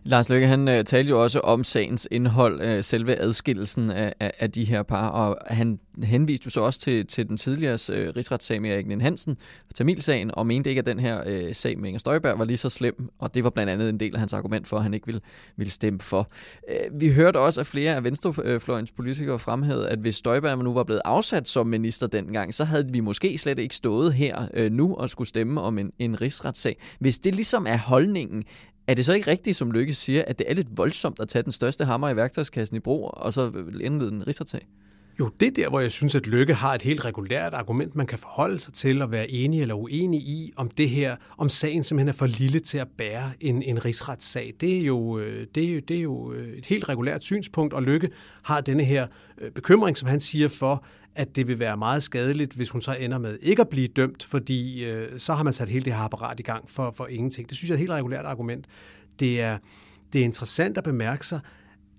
Lars 0.04 0.30
Løkke, 0.30 0.48
han 0.48 0.68
uh, 0.68 0.74
talte 0.74 1.10
jo 1.10 1.24
også 1.24 1.40
om 1.40 1.64
sagens 1.64 2.08
indhold, 2.12 2.78
uh, 2.78 2.84
selve 2.84 3.16
adskillelsen 3.16 3.90
af, 3.90 4.14
af, 4.20 4.32
af 4.40 4.52
de 4.52 4.64
her 4.64 4.84
par, 4.84 5.08
og 5.08 5.38
han 5.48 5.80
henviste 6.04 6.46
jo 6.46 6.50
så 6.50 6.62
også 6.62 6.80
til, 6.80 7.08
til 7.08 7.30
den 7.30 7.38
tidligere 7.38 7.78
øh, 7.92 8.14
rigsretssag 8.16 8.62
med 8.62 8.70
Erik 8.70 9.02
Hansen, 9.02 9.38
Tamilsagen, 9.76 10.32
og 10.34 10.48
mente 10.48 10.70
ikke, 10.70 10.80
at 10.80 10.86
den 10.86 11.00
her 11.00 11.24
øh, 11.26 11.56
sag 11.56 11.80
med 11.80 11.88
Inger 11.88 12.00
Støjberg 12.00 12.40
var 12.40 12.46
lige 12.46 12.58
så 12.58 12.70
slem, 12.70 13.10
og 13.20 13.36
det 13.36 13.44
var 13.44 13.50
blandt 13.50 13.72
andet 13.72 13.90
en 13.90 14.00
del 14.00 14.14
af 14.14 14.20
hans 14.20 14.34
argument 14.34 14.68
for, 14.68 14.78
at 14.78 14.84
han 14.84 14.94
ikke 14.94 15.06
ville, 15.06 15.22
ville 15.58 15.72
stemme 15.72 16.00
for. 16.00 16.28
Øh, 16.70 17.02
vi 17.02 17.10
hørte 17.10 17.40
også, 17.40 17.62
at 17.62 17.68
flere 17.68 17.96
af 17.96 18.04
Venstrefløjens 18.04 18.92
politikere 18.92 19.40
fremhævede, 19.40 19.90
at 19.90 20.00
hvis 20.00 20.16
Støjberg 20.16 20.64
nu 20.64 20.74
var 20.74 20.84
blevet 20.84 21.02
afsat 21.06 21.48
som 21.48 21.68
minister 21.68 22.08
dengang, 22.08 22.54
så 22.54 22.64
havde 22.64 22.88
vi 22.92 23.00
måske 23.00 23.38
slet 23.38 23.60
ikke 23.60 23.76
stået 23.76 24.14
her 24.14 24.48
øh, 24.54 24.72
nu 24.72 24.96
og 24.96 25.10
skulle 25.10 25.28
stemme 25.28 25.62
om 25.62 25.78
en, 25.78 25.92
en 26.00 26.22
rigsretssag. 26.22 26.78
Hvis 27.00 27.20
det 27.20 27.36
ligesom 27.36 27.66
er 27.68 27.78
holdningen, 27.78 28.44
er 28.88 28.94
det 28.94 29.06
så 29.06 29.14
ikke 29.14 29.32
rigtigt, 29.32 29.58
som 29.58 29.72
Lykke 29.72 29.94
siger, 29.94 30.24
at 30.28 30.40
det 30.40 30.50
er 30.50 30.54
lidt 30.54 30.68
voldsomt 30.78 31.20
at 31.20 31.28
tage 31.28 31.44
den 31.44 31.52
største 31.52 31.86
hammer 31.86 32.10
i 32.10 32.16
værktøjskassen 32.16 32.78
i 32.78 32.80
brug, 32.80 33.10
og 33.14 33.34
så 33.34 33.52
øh, 33.56 33.86
indlede 33.86 34.12
en 34.12 34.28
rigsretssag? 34.28 34.68
Jo, 35.20 35.30
det 35.40 35.48
er 35.48 35.52
der, 35.52 35.70
hvor 35.70 35.80
jeg 35.80 35.92
synes, 35.92 36.16
at 36.16 36.28
Lykke 36.28 36.54
har 36.54 36.74
et 36.74 36.82
helt 36.82 37.06
regulært 37.06 37.54
argument, 37.54 37.96
man 37.96 38.08
kan 38.08 38.20
forholde 38.20 38.60
sig 38.60 38.74
til 38.74 39.02
og 39.02 39.12
være 39.12 39.32
enig 39.32 39.62
eller 39.62 39.76
uenig 39.76 40.20
i, 40.20 40.54
om 40.56 40.70
det 40.70 40.90
her, 40.90 41.16
om 41.38 41.50
sagen 41.50 41.84
simpelthen 41.84 42.08
er 42.08 42.14
for 42.14 42.26
lille 42.26 42.60
til 42.60 42.78
at 42.78 42.88
bære 42.98 43.32
en, 43.40 43.64
en 43.64 43.86
rigsretssag. 43.86 44.54
Det 44.62 44.78
er, 44.78 44.82
jo, 44.82 45.20
øh, 45.20 45.48
det, 45.56 45.64
er 45.64 45.74
jo, 45.74 45.80
det 45.80 45.98
er 45.98 46.02
jo 46.02 46.34
øh, 46.34 46.58
et 46.58 46.66
helt 46.66 46.90
regulært 46.90 47.24
synspunkt, 47.24 47.74
og 47.74 47.84
Lykke 47.84 48.10
har 48.44 48.62
denne 48.62 48.84
her 48.84 49.08
øh, 49.38 49.52
bekymring, 49.52 49.98
som 49.98 50.10
han 50.10 50.20
siger 50.20 50.48
for, 50.48 50.86
at 51.16 51.36
det 51.36 51.48
vil 51.48 51.60
være 51.60 51.78
meget 51.78 52.04
skadeligt, 52.04 52.54
hvis 52.54 52.70
hun 52.70 52.82
så 52.82 52.96
ender 53.00 53.18
med 53.18 53.38
ikke 53.42 53.62
at 53.62 53.70
blive 53.70 53.88
dømt, 53.88 54.24
fordi 54.24 54.86
øh, 54.86 55.20
så 55.20 55.34
har 55.34 55.44
man 55.44 55.54
sat 55.54 55.70
hele 55.70 55.86
det 55.86 55.94
her 55.94 56.02
apparat 56.02 56.40
i 56.40 56.44
gang 56.44 56.70
for, 56.70 56.92
for 56.98 57.08
ingenting. 57.08 57.50
Det 57.50 57.58
synes 57.58 57.70
jeg 57.70 57.74
er 57.74 57.78
et 57.78 57.80
helt 57.80 57.92
regulært 57.92 58.26
argument. 58.26 58.66
Det 59.20 59.42
er, 59.42 59.58
det 60.14 60.22
er 60.22 60.26
interessant 60.26 60.78
at 60.78 60.84
bemærke 60.84 61.26
sig, 61.26 61.40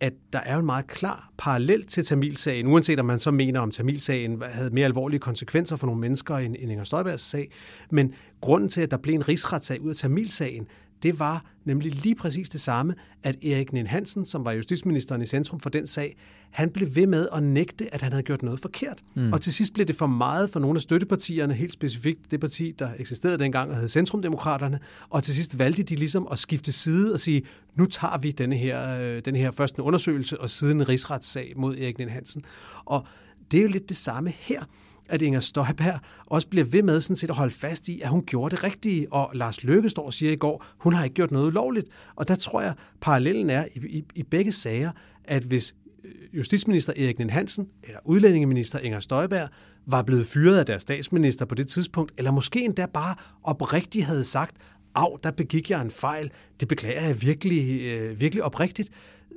at 0.01 0.13
der 0.33 0.39
er 0.39 0.59
en 0.59 0.67
meget 0.67 0.87
klar 0.87 1.33
parallel 1.39 1.87
til 1.87 2.05
Tamilsagen, 2.05 2.67
uanset 2.67 2.99
om 2.99 3.07
man 3.07 3.21
så 3.21 3.31
mener, 3.31 3.61
om 3.61 3.71
Tamilsagen 3.71 4.43
havde 4.43 4.71
mere 4.71 4.85
alvorlige 4.85 5.21
konsekvenser 5.21 5.77
for 5.77 5.87
nogle 5.87 6.01
mennesker 6.01 6.37
end, 6.37 6.57
end 6.59 6.71
Inger 6.71 6.85
Støjbergs 6.85 7.23
sag. 7.23 7.51
Men 7.91 8.15
grunden 8.41 8.69
til, 8.69 8.81
at 8.81 8.91
der 8.91 8.97
blev 8.97 9.15
en 9.15 9.29
rigsretssag 9.29 9.81
ud 9.81 9.91
af 9.91 9.97
Tamilsagen, 9.97 10.67
det 11.03 11.19
var 11.19 11.45
nemlig 11.65 11.95
lige 11.95 12.15
præcis 12.15 12.49
det 12.49 12.61
samme, 12.61 12.95
at 13.23 13.45
Erik 13.45 13.73
Nien 13.73 13.87
Hansen, 13.87 14.25
som 14.25 14.45
var 14.45 14.53
justitsministeren 14.53 15.23
i 15.23 15.27
centrum 15.27 15.61
for 15.61 15.71
den 15.71 15.87
sag, 15.87 16.17
han 16.51 16.71
blev 16.71 16.89
ved 16.95 17.07
med 17.07 17.29
at 17.33 17.43
nægte, 17.43 17.95
at 17.95 18.03
han 18.03 18.13
havde 18.13 18.23
gjort 18.23 18.43
noget 18.43 18.61
forkert. 18.61 19.03
Mm. 19.17 19.33
Og 19.33 19.41
til 19.41 19.53
sidst 19.53 19.75
blev 19.75 19.87
det 19.87 19.97
for 19.97 20.07
meget 20.07 20.51
for 20.51 20.61
nogle 20.61 20.77
af 20.77 20.81
støttepartierne, 20.81 21.55
helt 21.55 21.73
specifikt 21.73 22.31
det 22.31 22.41
parti, 22.41 22.73
der 22.79 22.91
eksisterede 22.99 23.39
dengang 23.39 23.71
og 23.71 23.77
hed 23.77 23.89
Centrumdemokraterne, 23.89 24.79
og 25.11 25.23
til 25.23 25.35
sidst 25.35 25.59
valgte 25.59 25.83
de 25.83 25.95
ligesom 25.95 26.29
at 26.31 26.39
skifte 26.39 26.73
side 26.73 27.13
og 27.13 27.21
sige, 27.21 27.43
nu 27.75 27.85
tager 27.85 28.19
vi 28.19 28.31
denne 28.31 28.57
her, 28.57 28.99
øh, 29.01 29.23
denne 29.25 29.39
her 29.39 29.51
først 29.51 29.77
en 29.77 29.83
undersøgelse 29.83 30.41
og 30.41 30.51
siden 30.51 30.81
en 30.81 30.89
rigsretssag 30.89 31.53
mod 31.57 31.77
Erik 31.77 31.99
Nien 31.99 32.11
Hansen. 32.11 32.43
Og 32.85 33.07
det 33.51 33.59
er 33.59 33.63
jo 33.63 33.69
lidt 33.69 33.89
det 33.89 33.97
samme 33.97 34.31
her 34.31 34.65
at 35.09 35.23
Inger 35.23 35.41
Støjberg 35.41 36.01
også 36.27 36.49
bliver 36.49 36.65
ved 36.65 36.83
med 36.83 37.01
sådan 37.01 37.17
set 37.17 37.31
at 37.31 37.37
holde 37.37 37.55
fast 37.55 37.89
i, 37.89 38.01
at 38.01 38.09
hun 38.09 38.25
gjorde 38.27 38.57
det 38.57 38.65
rigtige. 38.65 39.13
Og 39.13 39.31
Lars 39.35 39.65
Løkke 39.65 39.89
står 39.89 40.07
og 40.07 40.13
siger 40.13 40.33
i 40.33 40.37
går, 40.37 40.65
hun 40.79 40.93
har 40.93 41.05
ikke 41.05 41.15
gjort 41.15 41.31
noget 41.31 41.47
ulovligt. 41.47 41.87
Og 42.17 42.29
der 42.29 42.35
tror 42.35 42.61
jeg, 42.61 42.75
parallellen 43.01 43.51
er 43.51 43.65
i, 43.75 43.87
i, 43.87 44.05
i 44.15 44.23
begge 44.23 44.53
sager, 44.53 44.91
at 45.25 45.43
hvis 45.43 45.75
øh, 46.05 46.11
justitsminister 46.37 46.93
Erik 46.97 47.19
Nien 47.19 47.31
Hansen 47.31 47.69
eller 47.85 48.01
udlændingeminister 48.05 48.79
Inger 48.79 49.01
Støjberg 49.01 49.49
var 49.87 50.03
blevet 50.03 50.27
fyret 50.27 50.59
af 50.59 50.67
deres 50.67 50.83
statsminister 50.83 51.45
på 51.45 51.55
det 51.55 51.67
tidspunkt, 51.67 52.13
eller 52.19 52.31
måske 52.31 52.65
endda 52.65 52.87
bare 52.87 53.15
oprigtigt 53.43 54.07
havde 54.07 54.25
sagt, 54.25 54.57
af, 54.97 55.19
der 55.23 55.31
begik 55.31 55.71
jeg 55.71 55.83
en 55.83 55.91
fejl, 55.91 56.31
det 56.61 56.69
beklager 56.69 57.01
jeg 57.01 57.23
virkelig, 57.23 57.83
øh, 57.83 58.21
virkelig 58.21 58.45
oprigtigt, 58.45 58.91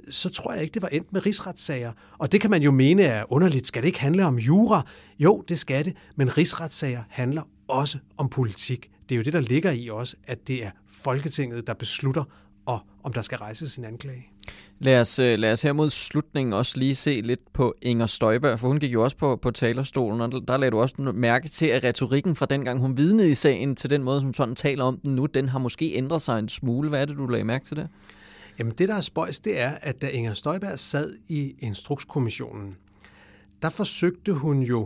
så 0.10 0.30
tror 0.30 0.54
jeg 0.54 0.62
ikke, 0.62 0.74
det 0.74 0.82
var 0.82 0.88
endt 0.88 1.14
med 1.14 1.26
rigsretssager. 1.26 1.92
Og 2.18 2.32
det 2.32 2.42
kan 2.42 2.50
man 2.50 2.64
jo 2.64 2.72
mene 2.72 3.04
er 3.04 3.32
underligt. 3.32 3.68
Skal 3.68 3.82
det 3.82 3.88
ikke 3.88 4.00
handle 4.00 4.26
om 4.26 4.38
jura? 4.38 4.86
Jo, 5.20 5.44
det 5.50 5.58
skal 5.58 5.86
det, 5.86 5.96
men 6.16 6.38
rigsretssager 6.38 7.04
handler 7.10 7.42
også 7.68 7.98
om 8.18 8.30
politik. 8.30 8.92
Det 9.10 9.16
er 9.16 9.18
jo 9.18 9.24
det, 9.24 9.34
der 9.34 9.42
ligger 9.42 9.72
i 9.72 9.90
også, 9.90 10.16
at 10.28 10.48
det 10.48 10.64
er 10.64 10.72
Folketinget, 10.88 11.68
der 11.68 11.74
beslutter, 11.74 12.24
og 12.66 12.80
om 13.04 13.14
der 13.14 13.22
skal 13.22 13.38
rejses 13.38 13.78
en 13.78 13.86
anklage. 13.86 14.26
Lad 14.80 15.02
os, 15.02 15.20
øh, 15.20 15.40
lad 15.40 15.52
os 15.52 15.62
her 15.62 15.74
mod 15.74 15.90
slutningen 15.90 16.54
også 16.54 16.78
lige 16.78 16.96
se 16.96 17.22
lidt 17.22 17.54
på 17.54 17.76
Inger 17.82 18.06
Støjberg, 18.06 18.60
for 18.60 18.68
hun 18.68 18.80
gik 18.80 18.94
jo 18.94 19.04
også 19.04 19.18
på, 19.18 19.36
på 19.36 19.52
talerstolen, 19.52 20.22
og 20.22 20.32
der 20.48 20.58
lagde 20.58 20.72
du 20.72 20.80
også 20.80 20.96
mærke 21.16 21.48
til, 21.48 21.66
at 21.66 21.84
retorikken 21.84 22.36
fra 22.36 22.46
dengang 22.46 22.80
hun 22.80 22.98
vidnede 22.98 23.32
i 23.32 23.36
sagen 23.36 23.76
til 23.76 23.90
den 23.90 24.04
måde, 24.04 24.22
som 24.22 24.34
sådan 24.34 24.56
taler 24.56 24.84
om 24.84 25.00
den 25.06 25.16
nu, 25.16 25.26
den 25.26 25.50
har 25.50 25.60
måske 25.60 25.94
ændret 25.96 26.22
sig 26.22 26.40
en 26.40 26.50
smule. 26.50 26.90
Hvad 26.90 27.02
er 27.02 27.06
det, 27.06 27.18
du 27.18 27.28
lagde 27.28 27.44
mærke 27.46 27.66
til 27.66 27.78
det? 27.78 27.88
Jamen 28.60 28.74
det, 28.78 28.88
der 28.88 28.96
er 28.96 29.02
spøjs, 29.02 29.40
det 29.40 29.60
er, 29.60 29.70
at 29.70 30.02
da 30.02 30.08
Inger 30.08 30.34
Støjberg 30.34 30.80
sad 30.80 31.16
i 31.28 31.56
Instrukskommissionen, 31.60 32.78
der 33.62 33.70
forsøgte 33.70 34.34
hun 34.34 34.62
jo 34.62 34.82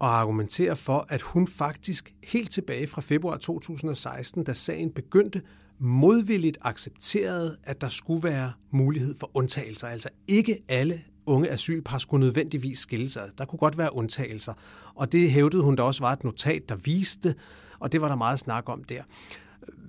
at 0.00 0.06
argumentere 0.06 0.76
for, 0.76 1.06
at 1.08 1.22
hun 1.22 1.46
faktisk 1.46 2.14
helt 2.24 2.50
tilbage 2.50 2.86
fra 2.86 3.00
februar 3.00 3.36
2016, 3.36 4.44
da 4.44 4.52
sagen 4.52 4.90
begyndte, 4.90 5.42
modvilligt 5.78 6.58
accepterede, 6.60 7.56
at 7.64 7.80
der 7.80 7.88
skulle 7.88 8.22
være 8.22 8.52
mulighed 8.70 9.14
for 9.20 9.30
undtagelser. 9.34 9.88
Altså 9.88 10.08
ikke 10.28 10.62
alle 10.68 11.02
unge 11.26 11.50
asylpar 11.50 11.98
skulle 11.98 12.26
nødvendigvis 12.26 12.78
skille 12.78 13.08
sig. 13.08 13.30
Der 13.38 13.44
kunne 13.44 13.58
godt 13.58 13.78
være 13.78 13.94
undtagelser. 13.94 14.54
Og 14.94 15.12
det 15.12 15.30
hævdede 15.30 15.62
hun, 15.62 15.76
der 15.76 15.82
også 15.82 16.00
var 16.00 16.12
et 16.12 16.24
notat, 16.24 16.68
der 16.68 16.76
viste, 16.76 17.34
og 17.78 17.92
det 17.92 18.00
var 18.00 18.08
der 18.08 18.16
meget 18.16 18.38
snak 18.38 18.68
om 18.68 18.84
der. 18.84 19.02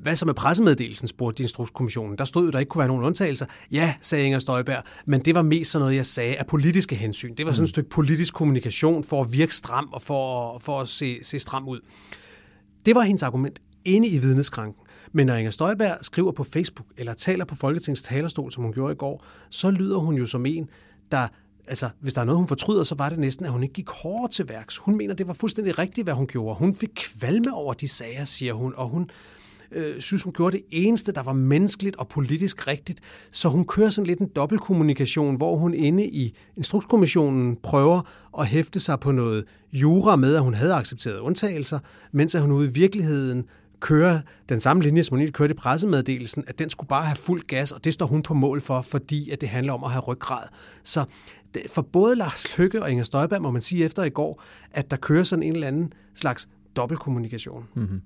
Hvad 0.01 0.15
så 0.15 0.25
med 0.25 0.33
pressemeddelelsen, 0.33 1.07
spurgte 1.07 1.43
Instrukskommissionen. 1.43 2.17
Der 2.17 2.25
stod 2.25 2.45
jo, 2.45 2.51
der 2.51 2.59
ikke 2.59 2.69
kunne 2.69 2.79
være 2.79 2.87
nogen 2.87 3.03
undtagelser. 3.03 3.45
Ja, 3.71 3.93
sagde 4.01 4.25
Inger 4.25 4.39
Støjberg, 4.39 4.83
men 5.05 5.21
det 5.21 5.35
var 5.35 5.41
mest 5.41 5.71
sådan 5.71 5.81
noget, 5.81 5.95
jeg 5.95 6.05
sagde 6.05 6.35
af 6.35 6.45
politiske 6.45 6.95
hensyn. 6.95 7.35
Det 7.35 7.45
var 7.45 7.51
sådan 7.51 7.63
et 7.63 7.67
mm. 7.67 7.67
stykke 7.67 7.89
politisk 7.89 8.33
kommunikation 8.33 9.03
for 9.03 9.21
at 9.21 9.33
virke 9.33 9.55
stram 9.55 9.89
og 9.93 10.01
for, 10.01 10.57
for 10.57 10.81
at 10.81 10.87
se, 10.87 11.19
se 11.23 11.39
stram 11.39 11.67
ud. 11.67 11.79
Det 12.85 12.95
var 12.95 13.01
hendes 13.01 13.23
argument 13.23 13.59
inde 13.85 14.07
i 14.07 14.17
vidneskranken. 14.17 14.83
Men 15.11 15.27
når 15.27 15.35
Inger 15.35 15.51
Støjberg 15.51 15.97
skriver 16.01 16.31
på 16.31 16.43
Facebook 16.43 16.87
eller 16.97 17.13
taler 17.13 17.45
på 17.45 17.55
Folketingets 17.55 18.01
talerstol, 18.01 18.51
som 18.51 18.63
hun 18.63 18.73
gjorde 18.73 18.93
i 18.93 18.95
går, 18.95 19.25
så 19.49 19.71
lyder 19.71 19.97
hun 19.97 20.15
jo 20.15 20.25
som 20.25 20.45
en, 20.45 20.69
der 21.11 21.27
altså, 21.67 21.89
hvis 21.99 22.13
der 22.13 22.21
er 22.21 22.25
noget, 22.25 22.37
hun 22.37 22.47
fortryder, 22.47 22.83
så 22.83 22.95
var 22.95 23.09
det 23.09 23.19
næsten, 23.19 23.45
at 23.45 23.51
hun 23.51 23.63
ikke 23.63 23.73
gik 23.73 23.89
hårdt 23.89 24.31
til 24.31 24.49
værks. 24.49 24.77
Hun 24.77 24.97
mener, 24.97 25.13
det 25.13 25.27
var 25.27 25.33
fuldstændig 25.33 25.79
rigtigt, 25.79 26.05
hvad 26.05 26.13
hun 26.13 26.27
gjorde. 26.27 26.59
Hun 26.59 26.75
fik 26.75 26.89
kvalme 26.95 27.53
over 27.53 27.73
de 27.73 27.87
sager, 27.87 28.23
siger 28.23 28.53
hun, 28.53 28.73
og 28.75 28.87
hun 28.87 29.09
øh, 29.71 29.99
synes, 29.99 30.23
hun 30.23 30.33
gjorde 30.33 30.57
det 30.57 30.65
eneste, 30.71 31.11
der 31.11 31.23
var 31.23 31.33
menneskeligt 31.33 31.95
og 31.95 32.07
politisk 32.07 32.67
rigtigt. 32.67 32.99
Så 33.31 33.49
hun 33.49 33.65
kører 33.65 33.89
sådan 33.89 34.07
lidt 34.07 34.19
en 34.19 34.29
dobbeltkommunikation, 34.35 35.35
hvor 35.35 35.55
hun 35.55 35.73
inde 35.73 36.05
i 36.05 36.35
Instrukskommissionen 36.57 37.55
prøver 37.63 38.01
at 38.39 38.47
hæfte 38.47 38.79
sig 38.79 38.99
på 38.99 39.11
noget 39.11 39.45
jura 39.73 40.15
med, 40.15 40.35
at 40.35 40.43
hun 40.43 40.53
havde 40.53 40.73
accepteret 40.73 41.19
undtagelser, 41.19 41.79
mens 42.11 42.35
at 42.35 42.41
hun 42.41 42.51
ude 42.51 42.69
i 42.69 42.73
virkeligheden 42.73 43.43
kører 43.79 44.21
den 44.49 44.59
samme 44.59 44.83
linje, 44.83 45.03
som 45.03 45.15
hun 45.15 45.19
lige 45.19 45.31
kørte 45.31 45.53
i 45.53 45.57
pressemeddelelsen, 45.57 46.43
at 46.47 46.59
den 46.59 46.69
skulle 46.69 46.87
bare 46.87 47.05
have 47.05 47.15
fuld 47.15 47.41
gas, 47.47 47.71
og 47.71 47.83
det 47.83 47.93
står 47.93 48.05
hun 48.05 48.23
på 48.23 48.33
mål 48.33 48.61
for, 48.61 48.81
fordi 48.81 49.29
at 49.29 49.41
det 49.41 49.49
handler 49.49 49.73
om 49.73 49.83
at 49.83 49.91
have 49.91 50.01
ryggrad. 50.01 50.43
Så 50.83 51.05
for 51.69 51.81
både 51.81 52.15
Lars 52.15 52.57
Lykke 52.57 52.83
og 52.83 52.91
Inger 52.91 53.03
Støjberg 53.03 53.41
må 53.41 53.51
man 53.51 53.61
sige 53.61 53.85
efter 53.85 54.03
i 54.03 54.09
går, 54.09 54.43
at 54.71 54.91
der 54.91 54.97
kører 54.97 55.23
sådan 55.23 55.43
en 55.43 55.53
eller 55.53 55.67
anden 55.67 55.91
slags 56.15 56.49
dobbeltkommunikation. 56.75 57.67
Mm-hmm. 57.75 58.01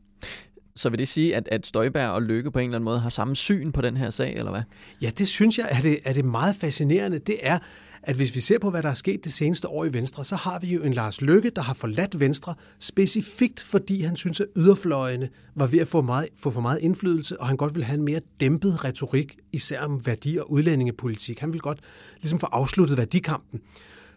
Så 0.81 0.89
vil 0.89 0.99
det 0.99 1.07
sige, 1.07 1.35
at, 1.35 1.47
at 1.51 1.67
Støjberg 1.67 2.09
og 2.09 2.21
Lykke 2.21 2.51
på 2.51 2.59
en 2.59 2.65
eller 2.65 2.75
anden 2.75 2.85
måde 2.85 2.99
har 2.99 3.09
samme 3.09 3.35
syn 3.35 3.71
på 3.71 3.81
den 3.81 3.97
her 3.97 4.09
sag, 4.09 4.35
eller 4.35 4.51
hvad? 4.51 4.61
Ja, 5.01 5.09
det 5.09 5.27
synes 5.27 5.57
jeg 5.57 5.67
er 5.71 5.81
det, 5.81 5.99
er 6.05 6.13
det 6.13 6.25
meget 6.25 6.55
fascinerende. 6.55 7.19
Det 7.19 7.37
er, 7.41 7.59
at 8.03 8.15
hvis 8.15 8.35
vi 8.35 8.39
ser 8.39 8.59
på, 8.59 8.69
hvad 8.69 8.83
der 8.83 8.89
er 8.89 8.93
sket 8.93 9.23
det 9.23 9.33
seneste 9.33 9.67
år 9.67 9.85
i 9.85 9.93
Venstre, 9.93 10.25
så 10.25 10.35
har 10.35 10.59
vi 10.59 10.67
jo 10.67 10.83
en 10.83 10.93
Lars 10.93 11.21
Lykke, 11.21 11.49
der 11.49 11.61
har 11.61 11.73
forladt 11.73 12.19
Venstre, 12.19 12.53
specifikt 12.79 13.59
fordi 13.59 14.01
han 14.01 14.15
synes, 14.15 14.39
at 14.39 14.47
yderfløjene 14.57 15.29
var 15.55 15.67
ved 15.67 15.79
at 15.79 15.87
få, 15.87 16.01
meget, 16.01 16.27
få 16.43 16.51
for 16.51 16.61
meget 16.61 16.79
indflydelse, 16.79 17.39
og 17.39 17.47
han 17.47 17.57
godt 17.57 17.75
vil 17.75 17.83
have 17.83 17.97
en 17.97 18.05
mere 18.05 18.21
dæmpet 18.39 18.85
retorik, 18.85 19.37
især 19.53 19.81
om 19.81 20.05
værdi- 20.05 20.37
og 20.37 20.51
udlændingepolitik. 20.51 21.39
Han 21.39 21.53
vil 21.53 21.61
godt 21.61 21.79
ligesom 22.21 22.39
få 22.39 22.47
afsluttet 22.51 22.97
værdikampen. 22.97 23.59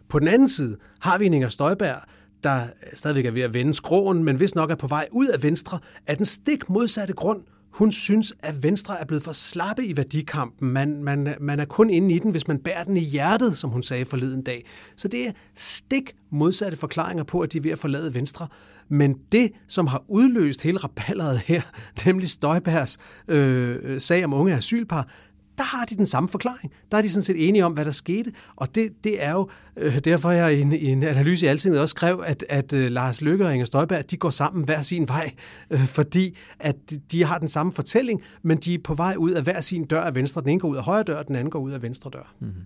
På 0.09 0.19
den 0.19 0.27
anden 0.27 0.47
side 0.47 0.77
har 0.99 1.17
vi 1.17 1.25
en 1.25 1.33
Inger 1.33 1.49
Støjberg, 1.49 2.01
der 2.43 2.61
stadigvæk 2.93 3.25
er 3.25 3.31
ved 3.31 3.41
at 3.41 3.53
vende 3.53 3.73
skråen, 3.73 4.23
men 4.23 4.35
hvis 4.35 4.55
nok 4.55 4.71
er 4.71 4.75
på 4.75 4.87
vej 4.87 5.07
ud 5.11 5.27
af 5.27 5.43
Venstre, 5.43 5.79
af 6.07 6.17
den 6.17 6.25
stik 6.25 6.69
modsatte 6.69 7.13
grund. 7.13 7.43
Hun 7.75 7.91
synes, 7.91 8.33
at 8.39 8.63
Venstre 8.63 8.99
er 8.99 9.05
blevet 9.05 9.23
for 9.23 9.31
slappe 9.31 9.85
i 9.85 9.97
værdikampen. 9.97 10.71
Man, 10.71 11.03
man, 11.03 11.35
man 11.39 11.59
er 11.59 11.65
kun 11.65 11.89
inde 11.89 12.15
i 12.15 12.19
den, 12.19 12.31
hvis 12.31 12.47
man 12.47 12.59
bærer 12.59 12.83
den 12.83 12.97
i 12.97 13.03
hjertet, 13.03 13.57
som 13.57 13.69
hun 13.69 13.83
sagde 13.83 14.05
forleden 14.05 14.41
dag. 14.41 14.65
Så 14.97 15.07
det 15.07 15.27
er 15.27 15.31
stik 15.55 16.15
modsatte 16.31 16.77
forklaringer 16.77 17.23
på, 17.23 17.39
at 17.39 17.53
de 17.53 17.57
er 17.57 17.61
ved 17.61 17.71
at 17.71 17.79
forlade 17.79 18.13
Venstre. 18.13 18.47
Men 18.89 19.15
det, 19.31 19.51
som 19.67 19.87
har 19.87 20.03
udløst 20.07 20.61
hele 20.61 20.77
raballeret 20.77 21.39
her, 21.39 21.61
nemlig 22.05 22.29
Støjbergs 22.29 22.97
øh, 23.27 24.01
sag 24.01 24.25
om 24.25 24.33
unge 24.33 24.53
asylpar, 24.53 25.07
der 25.57 25.63
har 25.63 25.85
de 25.85 25.95
den 25.95 26.05
samme 26.05 26.29
forklaring. 26.29 26.71
Der 26.91 26.97
er 26.97 27.01
de 27.01 27.09
sådan 27.09 27.23
set 27.23 27.47
enige 27.47 27.65
om, 27.65 27.73
hvad 27.73 27.85
der 27.85 27.91
skete. 27.91 28.31
Og 28.55 28.75
det, 28.75 28.89
det 29.03 29.23
er 29.23 29.31
jo 29.31 29.49
øh, 29.77 29.99
derfor, 29.99 30.31
jeg 30.31 30.57
i 30.57 30.61
en, 30.61 30.73
i 30.73 30.85
en 30.85 31.03
analyse 31.03 31.45
i 31.45 31.49
Altinget 31.49 31.81
også 31.81 31.93
skrev, 31.93 32.23
at, 32.25 32.45
at 32.49 32.73
øh, 32.73 32.91
Lars 32.91 33.21
Løkke 33.21 33.45
og 33.45 33.53
Inger 33.53 33.65
Støjberg, 33.65 34.11
de 34.11 34.17
går 34.17 34.29
sammen 34.29 34.65
hver 34.65 34.81
sin 34.81 35.07
vej, 35.07 35.31
øh, 35.69 35.85
fordi 35.85 36.37
at 36.59 36.75
de 37.11 37.23
har 37.23 37.37
den 37.37 37.49
samme 37.49 37.71
fortælling, 37.71 38.21
men 38.43 38.57
de 38.57 38.73
er 38.73 38.79
på 38.83 38.93
vej 38.93 39.15
ud 39.17 39.31
af 39.31 39.43
hver 39.43 39.61
sin 39.61 39.85
dør 39.85 40.01
af 40.01 40.15
venstre. 40.15 40.41
Den 40.41 40.49
ene 40.49 40.59
går 40.59 40.67
ud 40.67 40.77
af 40.77 40.83
højre 40.83 41.03
dør, 41.03 41.23
den 41.23 41.35
anden 41.35 41.49
går 41.49 41.59
ud 41.59 41.71
af 41.71 41.81
venstre 41.81 42.09
dør. 42.13 42.33
Mm-hmm. 42.39 42.61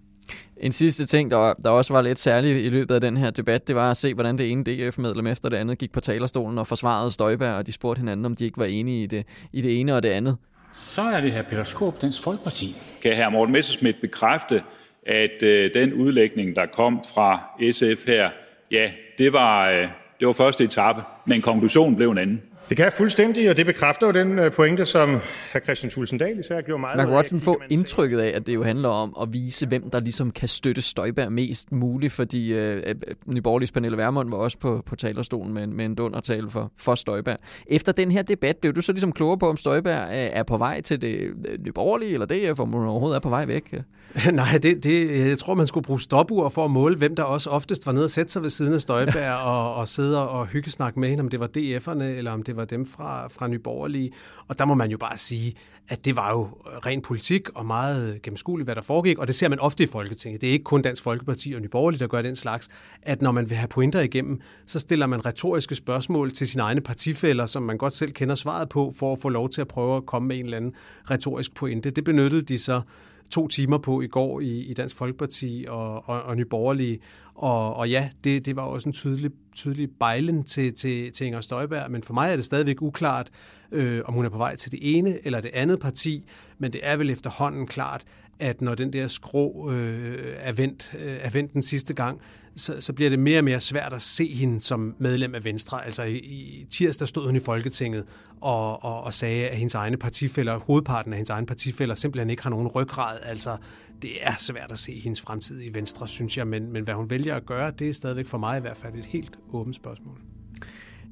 En 0.57 0.71
sidste 0.71 1.05
ting, 1.05 1.31
der, 1.31 1.53
der 1.53 1.69
også 1.69 1.93
var 1.93 2.01
lidt 2.01 2.19
særlig 2.19 2.65
i 2.65 2.69
løbet 2.69 2.95
af 2.95 3.01
den 3.01 3.17
her 3.17 3.29
debat, 3.29 3.67
det 3.67 3.75
var 3.75 3.91
at 3.91 3.97
se, 3.97 4.13
hvordan 4.13 4.37
det 4.37 4.51
ene 4.51 4.63
DF-medlem 4.63 5.27
efter 5.27 5.49
det 5.49 5.57
andet 5.57 5.77
gik 5.77 5.91
på 5.91 5.99
talerstolen 5.99 6.57
og 6.57 6.67
forsvarede 6.67 7.11
Støjberg, 7.11 7.53
og 7.53 7.67
de 7.67 7.71
spurgte 7.71 7.99
hinanden, 7.99 8.25
om 8.25 8.35
de 8.35 8.45
ikke 8.45 8.57
var 8.57 8.65
enige 8.65 9.03
i 9.03 9.07
det, 9.07 9.25
i 9.53 9.61
det 9.61 9.79
ene 9.79 9.95
og 9.95 10.03
det 10.03 10.09
andet. 10.09 10.37
Så 10.73 11.01
er 11.01 11.21
det 11.21 11.31
her 11.31 11.41
Peter 11.41 11.63
Skåb, 11.63 12.01
Dansk 12.01 12.23
Folkeparti. 12.23 12.75
Kan 13.01 13.15
hr. 13.15 13.29
Morten 13.29 13.53
Messerschmidt 13.53 14.01
bekræfte, 14.01 14.63
at 15.05 15.43
øh, 15.43 15.73
den 15.73 15.93
udlægning, 15.93 16.55
der 16.55 16.65
kom 16.65 17.03
fra 17.13 17.41
SF 17.71 18.07
her, 18.07 18.29
ja, 18.71 18.91
det 19.17 19.33
var, 19.33 19.69
øh, 19.69 19.87
det 20.19 20.27
var 20.27 20.33
første 20.33 20.63
etape, 20.63 21.01
men 21.25 21.41
konklusionen 21.41 21.95
blev 21.95 22.11
en 22.11 22.17
anden? 22.17 22.41
Det 22.69 22.77
kan 22.77 22.83
jeg 22.83 22.93
fuldstændig, 22.93 23.49
og 23.49 23.57
det 23.57 23.65
bekræfter 23.65 24.07
jo 24.07 24.13
den 24.13 24.39
øh, 24.39 24.51
pointe, 24.51 24.85
som 24.85 25.19
hr. 25.53 25.59
Christian 25.63 25.89
Tulsendal 25.89 26.39
især 26.39 26.61
gjorde 26.61 26.81
meget 26.81 26.97
Man 26.97 27.05
kan 27.05 27.15
godt 27.15 27.27
sådan 27.27 27.41
få 27.41 27.61
indtrykket 27.69 28.19
af, 28.19 28.31
at 28.35 28.47
det 28.47 28.53
jo 28.53 28.63
handler 28.63 28.89
om 28.89 29.17
at 29.21 29.33
vise, 29.33 29.67
hvem 29.67 29.89
der 29.89 29.99
ligesom 29.99 30.31
kan 30.31 30.47
støtte 30.47 30.81
Støjberg 30.81 31.31
mest 31.31 31.71
muligt, 31.71 32.13
fordi 32.13 32.53
øh, 32.53 32.83
øh 32.85 32.95
Nyborgerligs 33.25 33.71
Pernille 33.71 33.97
Vermund 33.97 34.29
var 34.29 34.37
også 34.37 34.57
på, 34.57 34.83
på 34.85 34.95
talerstolen 34.95 35.53
med, 35.53 35.67
med 35.67 35.85
en 35.85 35.95
dundertale 35.95 36.49
for, 36.49 36.71
for 36.77 36.95
Støjberg. 36.95 37.37
Efter 37.67 37.91
den 37.91 38.11
her 38.11 38.21
debat, 38.21 38.57
blev 38.57 38.73
du 38.73 38.81
så 38.81 38.91
ligesom 38.91 39.11
klogere 39.11 39.37
på, 39.37 39.49
om 39.49 39.57
Støjberg 39.57 40.07
er 40.11 40.43
på 40.43 40.57
vej 40.57 40.81
til 40.81 41.01
det 41.01 41.33
Nyborgerlige, 41.59 42.13
eller 42.13 42.25
det, 42.25 42.59
om 42.59 42.71
hun 42.71 42.87
overhovedet 42.87 43.15
er 43.15 43.21
på 43.21 43.29
vej 43.29 43.45
væk? 43.45 43.75
Nej, 44.33 44.59
det, 44.63 44.83
det, 44.83 45.27
jeg 45.27 45.37
tror, 45.37 45.53
man 45.53 45.67
skulle 45.67 45.85
bruge 45.85 46.01
stopur 46.01 46.49
for 46.49 46.65
at 46.65 46.71
måle, 46.71 46.95
hvem 46.95 47.15
der 47.15 47.23
også 47.23 47.49
oftest 47.49 47.85
var 47.85 47.93
nede 47.93 48.03
og 48.03 48.09
sætte 48.09 48.31
sig 48.31 48.41
ved 48.41 48.49
siden 48.49 48.73
af 48.73 48.81
Støjberg 48.81 49.33
og, 49.33 49.75
og 49.75 49.87
sidde 49.87 50.29
og 50.29 50.47
hyggesnakke 50.47 50.99
med 50.99 51.09
hende, 51.09 51.21
om 51.21 51.29
det 51.29 51.39
var 51.39 51.49
DF'erne, 51.57 52.03
eller 52.03 52.31
om 52.31 52.43
det 52.43 52.55
var 52.55 52.58
dem 52.65 52.85
fra, 52.85 53.27
fra 53.27 53.47
Nyborgerlige. 53.47 54.11
Og 54.47 54.59
der 54.59 54.65
må 54.65 54.73
man 54.73 54.91
jo 54.91 54.97
bare 54.97 55.17
sige, 55.17 55.55
at 55.87 56.05
det 56.05 56.15
var 56.15 56.31
jo 56.31 56.43
ren 56.85 57.01
politik 57.01 57.49
og 57.49 57.65
meget 57.65 58.21
gennemskueligt, 58.21 58.65
hvad 58.65 58.75
der 58.75 58.81
foregik. 58.81 59.17
Og 59.17 59.27
det 59.27 59.35
ser 59.35 59.49
man 59.49 59.59
ofte 59.59 59.83
i 59.83 59.87
Folketinget. 59.87 60.41
Det 60.41 60.49
er 60.49 60.53
ikke 60.53 60.63
kun 60.63 60.81
Dansk 60.81 61.03
Folkeparti 61.03 61.53
og 61.53 61.61
Nyborgerlige, 61.61 61.99
der 61.99 62.07
gør 62.07 62.21
den 62.21 62.35
slags. 62.35 62.69
At 63.01 63.21
når 63.21 63.31
man 63.31 63.49
vil 63.49 63.57
have 63.57 63.67
pointer 63.67 63.99
igennem, 63.99 64.41
så 64.65 64.79
stiller 64.79 65.07
man 65.07 65.25
retoriske 65.25 65.75
spørgsmål 65.75 66.31
til 66.31 66.47
sine 66.47 66.63
egne 66.63 66.81
partifælder, 66.81 67.45
som 67.45 67.63
man 67.63 67.77
godt 67.77 67.93
selv 67.93 68.11
kender 68.11 68.35
svaret 68.35 68.69
på, 68.69 68.93
for 68.99 69.13
at 69.13 69.19
få 69.19 69.29
lov 69.29 69.49
til 69.49 69.61
at 69.61 69.67
prøve 69.67 69.97
at 69.97 70.05
komme 70.05 70.27
med 70.27 70.37
en 70.37 70.45
eller 70.45 70.57
anden 70.57 70.73
retorisk 71.11 71.55
pointe. 71.55 71.89
Det 71.89 72.03
benyttede 72.03 72.41
de 72.41 72.59
så 72.59 72.81
to 73.29 73.47
timer 73.47 73.77
på 73.77 74.01
i 74.01 74.07
går 74.07 74.39
i, 74.39 74.59
i 74.59 74.73
Dansk 74.73 74.95
Folkeparti 74.95 75.65
og, 75.67 76.09
og, 76.09 76.23
og 76.23 76.37
Nyborgerlige. 76.37 76.99
Og, 77.35 77.75
og 77.75 77.89
ja, 77.89 78.09
det, 78.23 78.45
det 78.45 78.55
var 78.55 78.61
også 78.61 78.89
en 78.89 78.93
tydelig, 78.93 79.31
tydelig 79.55 79.89
bejlen 79.99 80.43
til, 80.43 80.73
til, 80.73 81.11
til 81.11 81.27
Inger 81.27 81.41
Støjberg, 81.41 81.91
men 81.91 82.03
for 82.03 82.13
mig 82.13 82.31
er 82.31 82.35
det 82.35 82.45
stadigvæk 82.45 82.81
uklart, 82.81 83.29
øh, 83.71 84.01
om 84.05 84.13
hun 84.13 84.25
er 84.25 84.29
på 84.29 84.37
vej 84.37 84.55
til 84.55 84.71
det 84.71 84.79
ene 84.81 85.25
eller 85.25 85.41
det 85.41 85.51
andet 85.53 85.79
parti, 85.79 86.25
men 86.57 86.71
det 86.71 86.81
er 86.83 86.97
vel 86.97 87.09
efterhånden 87.09 87.67
klart, 87.67 88.03
at 88.39 88.61
når 88.61 88.75
den 88.75 88.93
der 88.93 89.07
skrå 89.07 89.71
øh, 89.71 90.33
er, 90.37 90.51
vendt, 90.51 90.95
øh, 90.99 91.17
er 91.21 91.29
vendt 91.29 91.53
den 91.53 91.61
sidste 91.61 91.93
gang, 91.93 92.21
så, 92.55 92.81
så 92.81 92.93
bliver 92.93 93.09
det 93.09 93.19
mere 93.19 93.39
og 93.39 93.43
mere 93.43 93.59
svært 93.59 93.93
at 93.93 94.01
se 94.01 94.27
hende 94.33 94.61
som 94.61 94.95
medlem 94.99 95.35
af 95.35 95.43
Venstre. 95.43 95.85
Altså 95.85 96.03
i, 96.03 96.17
i 96.17 96.65
tirsdag 96.69 97.07
stod 97.07 97.25
hun 97.25 97.35
i 97.35 97.39
Folketinget 97.39 98.05
og, 98.41 98.83
og, 98.83 99.03
og 99.03 99.13
sagde, 99.13 99.49
at 99.49 99.57
hendes 99.57 99.75
egne 99.75 99.97
partifælder, 99.97 100.57
hovedparten 100.57 101.13
af 101.13 101.17
hendes 101.17 101.29
egne 101.29 101.47
partifælder, 101.47 101.95
simpelthen 101.95 102.29
ikke 102.29 102.43
har 102.43 102.49
nogen 102.49 102.67
ryggrad. 102.67 103.17
Altså 103.23 103.57
det 104.01 104.11
er 104.21 104.35
svært 104.37 104.71
at 104.71 104.79
se 104.79 104.99
hendes 104.99 105.21
fremtid 105.21 105.61
i 105.63 105.73
Venstre, 105.73 106.07
synes 106.07 106.37
jeg, 106.37 106.47
men, 106.47 106.71
men 106.73 106.83
hvad 106.83 106.93
hun 106.93 107.09
vælger 107.09 107.35
at 107.35 107.45
gøre, 107.45 107.71
det 107.71 107.89
er 107.89 107.93
stadigvæk 107.93 108.27
for 108.27 108.37
mig 108.37 108.57
i 108.57 108.61
hvert 108.61 108.77
fald 108.77 108.95
et 108.95 109.05
helt 109.05 109.35
åbent 109.51 109.75
spørgsmål. 109.75 110.17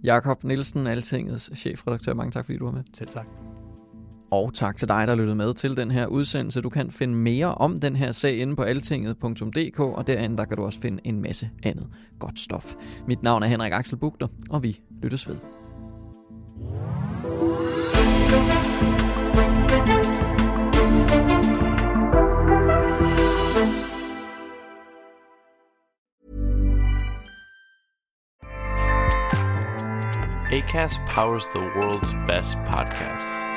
Jakob 0.03 0.44
Nielsen, 0.44 0.88
Altingets 0.88 1.51
chefredaktør. 1.56 2.13
Mange 2.13 2.32
tak, 2.32 2.46
fordi 2.46 2.58
du 2.58 2.65
var 2.65 2.72
med. 2.72 2.84
Selv 2.94 3.10
tak. 3.10 3.27
Og 4.31 4.53
tak 4.53 4.77
til 4.77 4.88
dig, 4.88 5.07
der 5.07 5.15
lyttede 5.15 5.36
med 5.36 5.53
til 5.53 5.77
den 5.77 5.91
her 5.91 6.07
udsendelse. 6.07 6.62
Du 6.62 6.69
kan 6.69 6.91
finde 6.91 7.15
mere 7.15 7.55
om 7.55 7.79
den 7.79 7.96
her 7.96 8.12
sag 8.12 8.38
inde 8.38 8.55
på 8.55 8.62
altinget.dk, 8.62 9.79
og 9.79 10.07
derinde 10.07 10.38
der 10.38 10.46
kan 10.46 10.57
du 10.57 10.63
også 10.63 10.79
finde 10.79 11.00
en 11.03 11.22
masse 11.22 11.50
andet 11.63 11.88
godt 12.19 12.39
stof. 12.39 12.75
Mit 13.07 13.24
navn 13.24 13.43
er 13.43 13.48
Henrik 13.48 13.74
Axel 13.74 13.98
Bugter, 13.98 14.27
og 14.50 14.63
vi 14.63 14.79
lyttes 15.03 15.27
ved. 15.27 15.38
ACAST 30.51 31.00
powers 31.10 31.46
the 31.48 31.60
world's 31.60 32.13
best 32.25 32.57
podcasts. 32.65 33.57